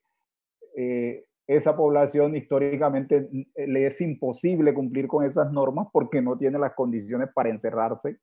eh, 0.75 1.25
esa 1.47 1.75
población 1.75 2.35
históricamente 2.35 3.27
le 3.55 3.87
es 3.87 3.99
imposible 4.01 4.73
cumplir 4.73 5.07
con 5.07 5.25
esas 5.25 5.51
normas 5.51 5.87
porque 5.91 6.21
no 6.21 6.37
tiene 6.37 6.57
las 6.57 6.73
condiciones 6.73 7.29
para 7.33 7.49
encerrarse 7.49 8.17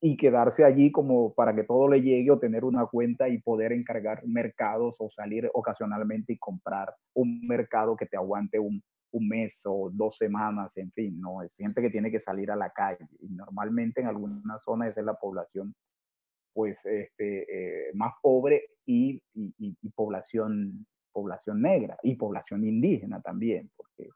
y 0.00 0.16
quedarse 0.16 0.64
allí 0.64 0.92
como 0.92 1.32
para 1.32 1.54
que 1.54 1.64
todo 1.64 1.88
le 1.88 2.02
llegue 2.02 2.30
o 2.30 2.38
tener 2.38 2.64
una 2.64 2.86
cuenta 2.86 3.28
y 3.28 3.38
poder 3.38 3.72
encargar 3.72 4.26
mercados 4.26 4.96
o 4.98 5.08
salir 5.10 5.50
ocasionalmente 5.54 6.34
y 6.34 6.38
comprar 6.38 6.94
un 7.14 7.40
mercado 7.46 7.96
que 7.96 8.06
te 8.06 8.16
aguante 8.16 8.58
un, 8.58 8.82
mes 9.16 9.62
o 9.64 9.90
dos 9.92 10.16
semanas, 10.16 10.76
en 10.76 10.90
fin, 10.90 11.20
¿no? 11.20 11.40
Es 11.40 11.54
gente 11.56 11.80
que 11.80 11.88
tiene 11.88 12.10
que 12.10 12.18
salir 12.18 12.50
a 12.50 12.56
la 12.56 12.70
calle 12.70 13.06
y 13.20 13.28
normalmente 13.28 14.00
en 14.00 14.08
algunas 14.08 14.60
zonas 14.64 14.90
esa 14.90 15.00
es 15.00 15.06
la 15.06 15.14
población 15.14 15.72
pues 16.52 16.84
este, 16.84 17.88
eh, 17.88 17.92
más 17.94 18.14
pobre 18.20 18.70
y, 18.86 19.22
población, 19.94 20.84
población 21.14 21.62
negra 21.62 21.96
y 22.02 22.16
población 22.16 22.66
indígena 22.66 23.22
también, 23.22 23.70
porque 23.76 24.10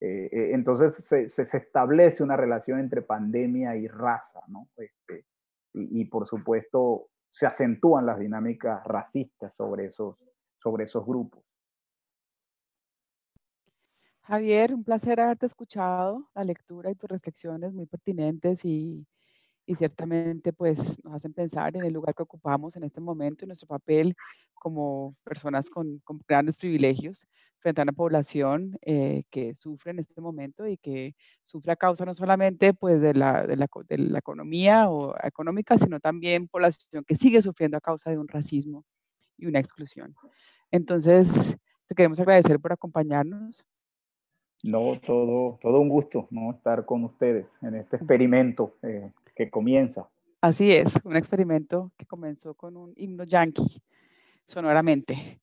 eh, 0.00 0.28
eh, 0.30 0.50
entonces 0.52 0.94
se, 1.04 1.42
establece 1.42 2.22
una 2.22 2.36
relación 2.36 2.78
entre 2.78 3.00
pandemia 3.00 3.74
y 3.76 3.88
raza, 3.88 4.42
¿no? 4.48 4.68
Este, 4.76 5.24
y, 5.72 6.04
por 6.04 6.26
supuesto 6.26 7.08
se 7.28 7.46
acentúan 7.46 8.06
las 8.06 8.18
dinámicas 8.18 8.82
racistas 8.84 9.54
sobre 9.54 9.86
esos, 9.86 10.16
sobre 10.58 10.84
esos 10.84 11.04
grupos. 11.04 11.42
Javier, 14.22 14.74
un 14.74 14.84
placer 14.84 15.20
haberte 15.20 15.46
escuchado, 15.46 16.30
la 16.34 16.44
lectura 16.44 16.90
y 16.90 16.94
tus 16.94 17.10
reflexiones 17.10 17.72
muy 17.72 17.86
pertinentes 17.86 18.64
y, 18.64 19.06
y 19.66 19.74
ciertamente 19.74 20.52
pues 20.52 21.02
nos 21.04 21.14
hacen 21.14 21.32
pensar 21.32 21.76
en 21.76 21.84
el 21.84 21.92
lugar 21.92 22.14
que 22.14 22.22
ocupamos 22.22 22.76
en 22.76 22.84
este 22.84 23.00
momento 23.00 23.44
y 23.44 23.48
nuestro 23.48 23.66
papel 23.66 24.14
como 24.54 25.14
personas 25.24 25.68
con, 25.68 25.98
con 26.04 26.20
grandes 26.26 26.56
privilegios 26.56 27.26
frente 27.58 27.80
a 27.80 27.84
una 27.84 27.92
población 27.92 28.78
eh, 28.82 29.24
que 29.30 29.54
sufre 29.54 29.90
en 29.90 29.98
este 29.98 30.20
momento 30.20 30.66
y 30.68 30.76
que 30.76 31.16
sufre 31.42 31.72
a 31.72 31.76
causa 31.76 32.04
no 32.04 32.14
solamente 32.14 32.72
pues 32.74 33.00
de 33.00 33.14
la, 33.14 33.46
de 33.46 33.56
la, 33.56 33.68
de 33.88 33.98
la 33.98 34.18
economía 34.18 34.88
o 34.88 35.16
económica, 35.22 35.76
sino 35.76 35.98
también 35.98 36.46
población 36.46 37.04
que 37.04 37.16
sigue 37.16 37.42
sufriendo 37.42 37.76
a 37.76 37.80
causa 37.80 38.10
de 38.10 38.18
un 38.18 38.28
racismo 38.28 38.84
y 39.36 39.46
una 39.46 39.58
exclusión. 39.58 40.14
Entonces, 40.70 41.56
te 41.88 41.94
queremos 41.94 42.20
agradecer 42.20 42.60
por 42.60 42.72
acompañarnos. 42.72 43.64
No, 44.62 44.98
todo, 45.04 45.58
todo 45.60 45.80
un 45.80 45.88
gusto 45.88 46.28
¿no? 46.30 46.52
estar 46.52 46.84
con 46.84 47.04
ustedes 47.04 47.48
en 47.62 47.74
este 47.74 47.96
experimento 47.96 48.74
eh, 48.82 49.10
que 49.36 49.50
comienza. 49.50 50.08
Así 50.40 50.72
es, 50.72 50.94
un 51.04 51.14
experimento 51.14 51.92
que 51.96 52.06
comenzó 52.06 52.54
con 52.54 52.76
un 52.76 52.92
himno 52.96 53.24
yankee, 53.24 53.82
sonoramente. 54.46 55.40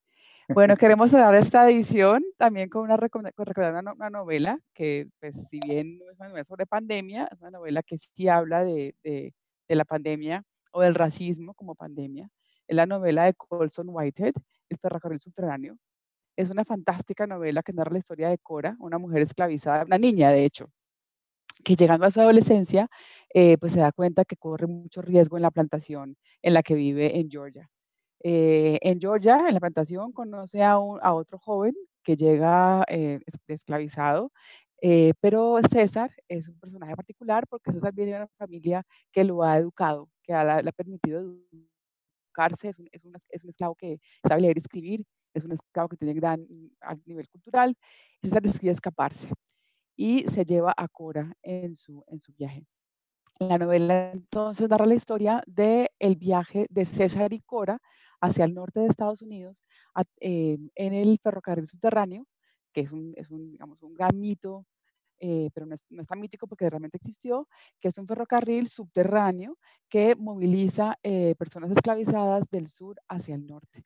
Bueno, 0.50 0.76
queremos 0.78 1.12
cerrar 1.12 1.36
esta 1.36 1.70
edición 1.70 2.24
también 2.38 2.70
con 2.70 2.84
una, 2.84 2.98
recomendando 2.98 3.94
una, 3.94 4.10
novela 4.10 4.60
que, 4.74 5.08
pues, 5.20 5.48
si 5.48 5.60
bien 5.60 6.00
no 6.00 6.12
es 6.12 6.20
una 6.20 6.30
novela 6.30 6.44
sobre 6.44 6.66
pandemia, 6.66 7.30
es 7.32 7.40
una 7.40 7.52
novela 7.52 7.84
que 7.84 7.98
sí 7.98 8.28
habla 8.28 8.64
de, 8.64 8.96
de, 9.04 9.34
de 9.68 9.76
la 9.76 9.86
pandemia 9.86 10.44
o 10.72 10.82
del 10.82 10.96
racismo 10.96 11.54
como 11.54 11.76
pandemia. 11.76 12.30
Es 12.68 12.76
la 12.76 12.86
novela 12.86 13.26
de 13.26 13.34
Colson 13.34 13.88
Whitehead, 13.90 14.34
El 14.70 14.78
ferrocarril 14.80 15.22
subterráneo. 15.22 15.78
Es 16.36 16.50
una 16.50 16.66
fantástica 16.66 17.28
novela 17.28 17.62
que 17.62 17.74
narra 17.74 17.92
la 17.92 18.00
historia 18.00 18.30
de 18.30 18.40
Cora, 18.40 18.76
una 18.80 18.98
mujer 18.98 19.22
esclavizada, 19.22 19.84
una 19.86 20.00
niña 20.00 20.32
de 20.32 20.46
hecho, 20.46 20.72
que 21.64 21.76
llegando 21.76 22.06
a 22.06 22.12
su 22.12 22.22
adolescencia, 22.22 22.90
eh, 23.34 23.58
pues 23.58 23.74
se 23.74 23.80
da 23.80 23.92
cuenta 23.92 24.26
que 24.26 24.36
corre 24.38 24.68
mucho 24.68 25.02
riesgo 25.02 25.38
en 25.38 25.44
la 25.44 25.52
plantación 25.52 26.18
en 26.42 26.54
la 26.54 26.64
que 26.64 26.76
vive 26.76 27.20
en 27.20 27.30
Georgia. 27.30 27.70
Eh, 28.24 28.80
en 28.82 29.00
Georgia, 29.00 29.46
en 29.48 29.54
la 29.54 29.60
plantación, 29.60 30.12
conoce 30.14 30.64
a, 30.64 30.80
otro 30.80 31.40
joven 31.40 31.76
que 32.04 32.16
llega 32.16 32.84
eh, 32.88 33.20
esclavizado, 33.48 34.32
pero 35.22 35.60
César 35.72 36.12
es 36.28 36.50
un 36.50 36.60
personaje 36.60 36.96
particular 36.96 37.48
porque 37.48 37.72
César 37.72 37.94
viene 37.94 38.12
de 38.12 38.18
una 38.18 38.28
familia 38.38 38.84
que 39.12 39.24
lo 39.24 39.44
ha 39.44 39.58
educado, 39.58 40.10
que 40.24 40.34
le 40.34 40.70
ha 40.70 40.72
permitido 40.74 41.22
educarse, 41.22 42.70
es 42.70 42.80
un, 42.80 42.90
es, 42.92 43.06
esclavo 43.46 43.76
que 43.76 44.00
sabe 44.28 44.42
leer 44.42 44.58
y 44.58 44.60
escribir, 44.60 45.06
es 45.34 45.46
un 45.46 45.54
esclavo 45.54 45.90
que 45.90 45.98
tiene 45.98 46.14
gran 46.14 46.46
nivel 47.06 47.30
cultural, 47.30 47.76
César 48.22 48.42
decide 48.42 48.72
escaparse 48.72 49.30
y 49.96 50.24
se 50.30 50.46
lleva 50.46 50.74
a 50.76 50.88
Cora 50.88 51.36
en 51.42 51.76
su, 51.76 52.04
en 52.08 52.20
su 52.20 52.34
viaje. 52.34 52.66
La 53.40 53.58
novela 53.58 54.12
entonces 54.12 54.70
narra 54.70 54.86
la 54.86 54.96
historia 54.96 55.44
del 55.48 55.90
el 56.00 56.16
viaje 56.16 56.68
de 56.70 56.86
César 56.86 57.34
y 57.34 57.42
Cora 57.42 57.80
hacia 58.22 58.46
el 58.46 58.54
norte 58.54 58.80
de 58.80 58.88
Estados 58.88 59.22
Unidos 59.22 59.64
eh, 60.22 60.58
en 60.76 60.94
el 60.94 61.20
ferrocarril 61.22 61.68
subterráneo, 61.68 62.26
que 62.72 62.82
es 62.82 62.92
un, 62.92 63.14
es 63.18 63.30
un, 63.32 63.52
digamos, 63.52 63.82
un 63.84 63.94
gran 63.94 64.20
mito, 64.20 64.66
eh, 65.20 65.50
pero 65.54 65.66
no 65.66 65.76
es, 65.76 65.84
no 65.90 66.02
es, 66.02 66.08
mítico 66.18 66.48
porque 66.48 66.70
realmente 66.70 66.98
existió, 66.98 67.48
que 67.80 67.90
es 67.90 67.98
un 67.98 68.08
ferrocarril 68.08 68.68
subterráneo 68.68 69.58
que 69.90 70.16
moviliza 70.16 70.98
eh, 71.04 71.36
personas 71.38 71.72
esclavizadas 71.72 72.50
del 72.50 72.70
sur 72.70 73.00
hacia 73.08 73.36
el 73.36 73.46
norte. 73.46 73.84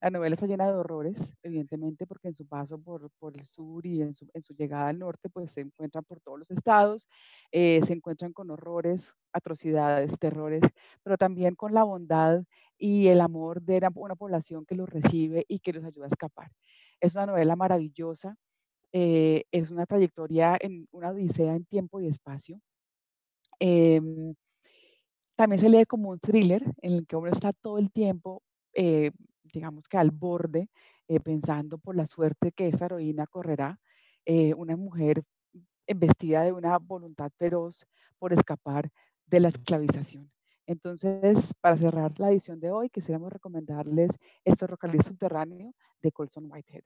La 0.00 0.10
novela 0.10 0.34
está 0.34 0.46
llena 0.46 0.66
de 0.66 0.74
horrores, 0.74 1.34
evidentemente, 1.42 2.06
porque 2.06 2.28
en 2.28 2.34
su 2.34 2.46
paso 2.46 2.78
por, 2.78 3.10
por 3.18 3.36
el 3.36 3.44
sur 3.46 3.84
y 3.84 4.00
en 4.00 4.14
su, 4.14 4.28
en 4.32 4.42
su, 4.42 4.54
llegada 4.54 4.88
al 4.88 4.98
norte, 5.00 5.28
pues 5.28 5.50
se 5.52 5.62
encuentran 5.62 6.04
por 6.04 6.20
todos 6.20 6.38
los 6.38 6.50
estados, 6.52 7.08
eh, 7.50 7.80
se 7.84 7.94
encuentran 7.94 8.32
con 8.32 8.50
horrores, 8.50 9.14
atrocidades, 9.32 10.16
terrores, 10.18 10.62
pero 11.02 11.16
también 11.16 11.56
con 11.56 11.74
la 11.74 11.82
bondad 11.82 12.44
y 12.78 13.08
el 13.08 13.20
amor 13.20 13.60
de 13.62 13.80
una 13.96 14.14
población 14.14 14.64
que 14.64 14.76
los 14.76 14.88
recibe 14.88 15.44
y 15.48 15.58
que 15.58 15.72
los 15.72 15.84
ayuda 15.84 16.04
a 16.04 16.08
escapar. 16.08 16.52
Es 17.00 17.14
una 17.14 17.26
novela 17.26 17.56
maravillosa, 17.56 18.36
eh, 18.92 19.44
es 19.50 19.70
una 19.70 19.86
trayectoria 19.86 20.56
en 20.60 20.86
una 20.92 21.10
odisea 21.10 21.56
en 21.56 21.64
tiempo 21.64 22.00
y 22.00 22.06
espacio. 22.06 22.60
Eh, 23.58 24.00
también 25.38 25.60
se 25.60 25.68
lee 25.68 25.84
como 25.86 26.10
un 26.10 26.18
thriller 26.20 26.64
en 26.82 26.94
el 26.94 27.06
que 27.06 27.16
uno 27.16 27.30
está 27.30 27.52
todo 27.52 27.78
el 27.78 27.90
tiempo 27.92 28.42
eh, 28.74 29.12
digamos 29.52 29.88
que 29.88 29.98
al 29.98 30.10
borde, 30.10 30.68
eh, 31.08 31.20
pensando 31.20 31.78
por 31.78 31.96
la 31.96 32.06
suerte 32.06 32.52
que 32.52 32.68
esta 32.68 32.86
heroína 32.86 33.26
correrá, 33.26 33.78
eh, 34.24 34.54
una 34.54 34.76
mujer 34.76 35.24
vestida 35.86 36.42
de 36.42 36.52
una 36.52 36.78
voluntad 36.78 37.30
feroz 37.38 37.86
por 38.18 38.32
escapar 38.32 38.90
de 39.26 39.40
la 39.40 39.48
esclavización. 39.48 40.30
Entonces, 40.66 41.54
para 41.62 41.78
cerrar 41.78 42.12
la 42.20 42.30
edición 42.30 42.60
de 42.60 42.70
hoy, 42.70 42.90
quisiéramos 42.90 43.32
recomendarles 43.32 44.10
el 44.44 44.56
ferrocarril 44.56 45.02
subterráneo 45.02 45.72
de 46.02 46.12
Colson 46.12 46.44
Whitehead. 46.50 46.82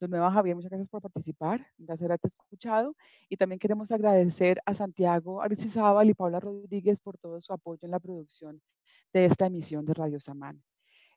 De 0.00 0.08
nuevo, 0.08 0.28
Javier, 0.30 0.56
muchas 0.56 0.70
gracias 0.70 0.88
por 0.88 1.02
participar, 1.02 1.64
un 1.78 1.86
placer 1.86 2.06
haberte 2.06 2.28
escuchado 2.28 2.96
y 3.28 3.36
también 3.36 3.58
queremos 3.58 3.92
agradecer 3.92 4.60
a 4.66 4.74
Santiago 4.74 5.42
Aristizábal 5.42 6.10
y 6.10 6.14
Paula 6.14 6.40
Rodríguez 6.40 6.98
por 7.00 7.18
todo 7.18 7.40
su 7.40 7.52
apoyo 7.52 7.80
en 7.82 7.90
la 7.92 8.00
producción 8.00 8.60
de 9.12 9.26
esta 9.26 9.46
emisión 9.46 9.84
de 9.84 9.94
Radio 9.94 10.18
Samán. 10.18 10.60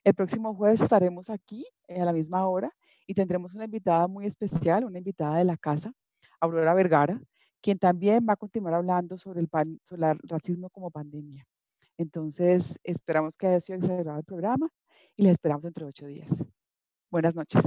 El 0.05 0.13
próximo 0.13 0.53
jueves 0.53 0.81
estaremos 0.81 1.31
aquí 1.31 1.65
eh, 1.87 1.99
a 1.99 2.05
la 2.05 2.13
misma 2.13 2.47
hora 2.47 2.71
y 3.07 3.15
tendremos 3.15 3.55
una 3.55 3.65
invitada 3.65 4.07
muy 4.07 4.27
especial, 4.27 4.85
una 4.85 4.99
invitada 4.99 5.39
de 5.39 5.45
la 5.45 5.57
casa, 5.57 5.91
Aurora 6.39 6.75
Vergara, 6.75 7.19
quien 7.59 7.79
también 7.79 8.23
va 8.29 8.33
a 8.33 8.35
continuar 8.35 8.75
hablando 8.75 9.17
sobre 9.17 9.41
el, 9.41 9.49
racismo 10.29 10.69
como 10.69 10.91
pandemia. 10.91 11.47
Entonces, 11.97 12.79
esperamos 12.83 13.35
que 13.35 13.47
haya 13.47 13.59
sido 13.59 13.79
exagerado 13.79 14.19
el 14.19 14.25
programa 14.25 14.69
y 15.15 15.23
les 15.23 15.31
esperamos 15.31 15.63
dentro 15.63 15.87
de 15.87 15.89
ocho 15.89 16.05
días. 16.05 16.45
Buenas 17.09 17.33
noches. 17.33 17.63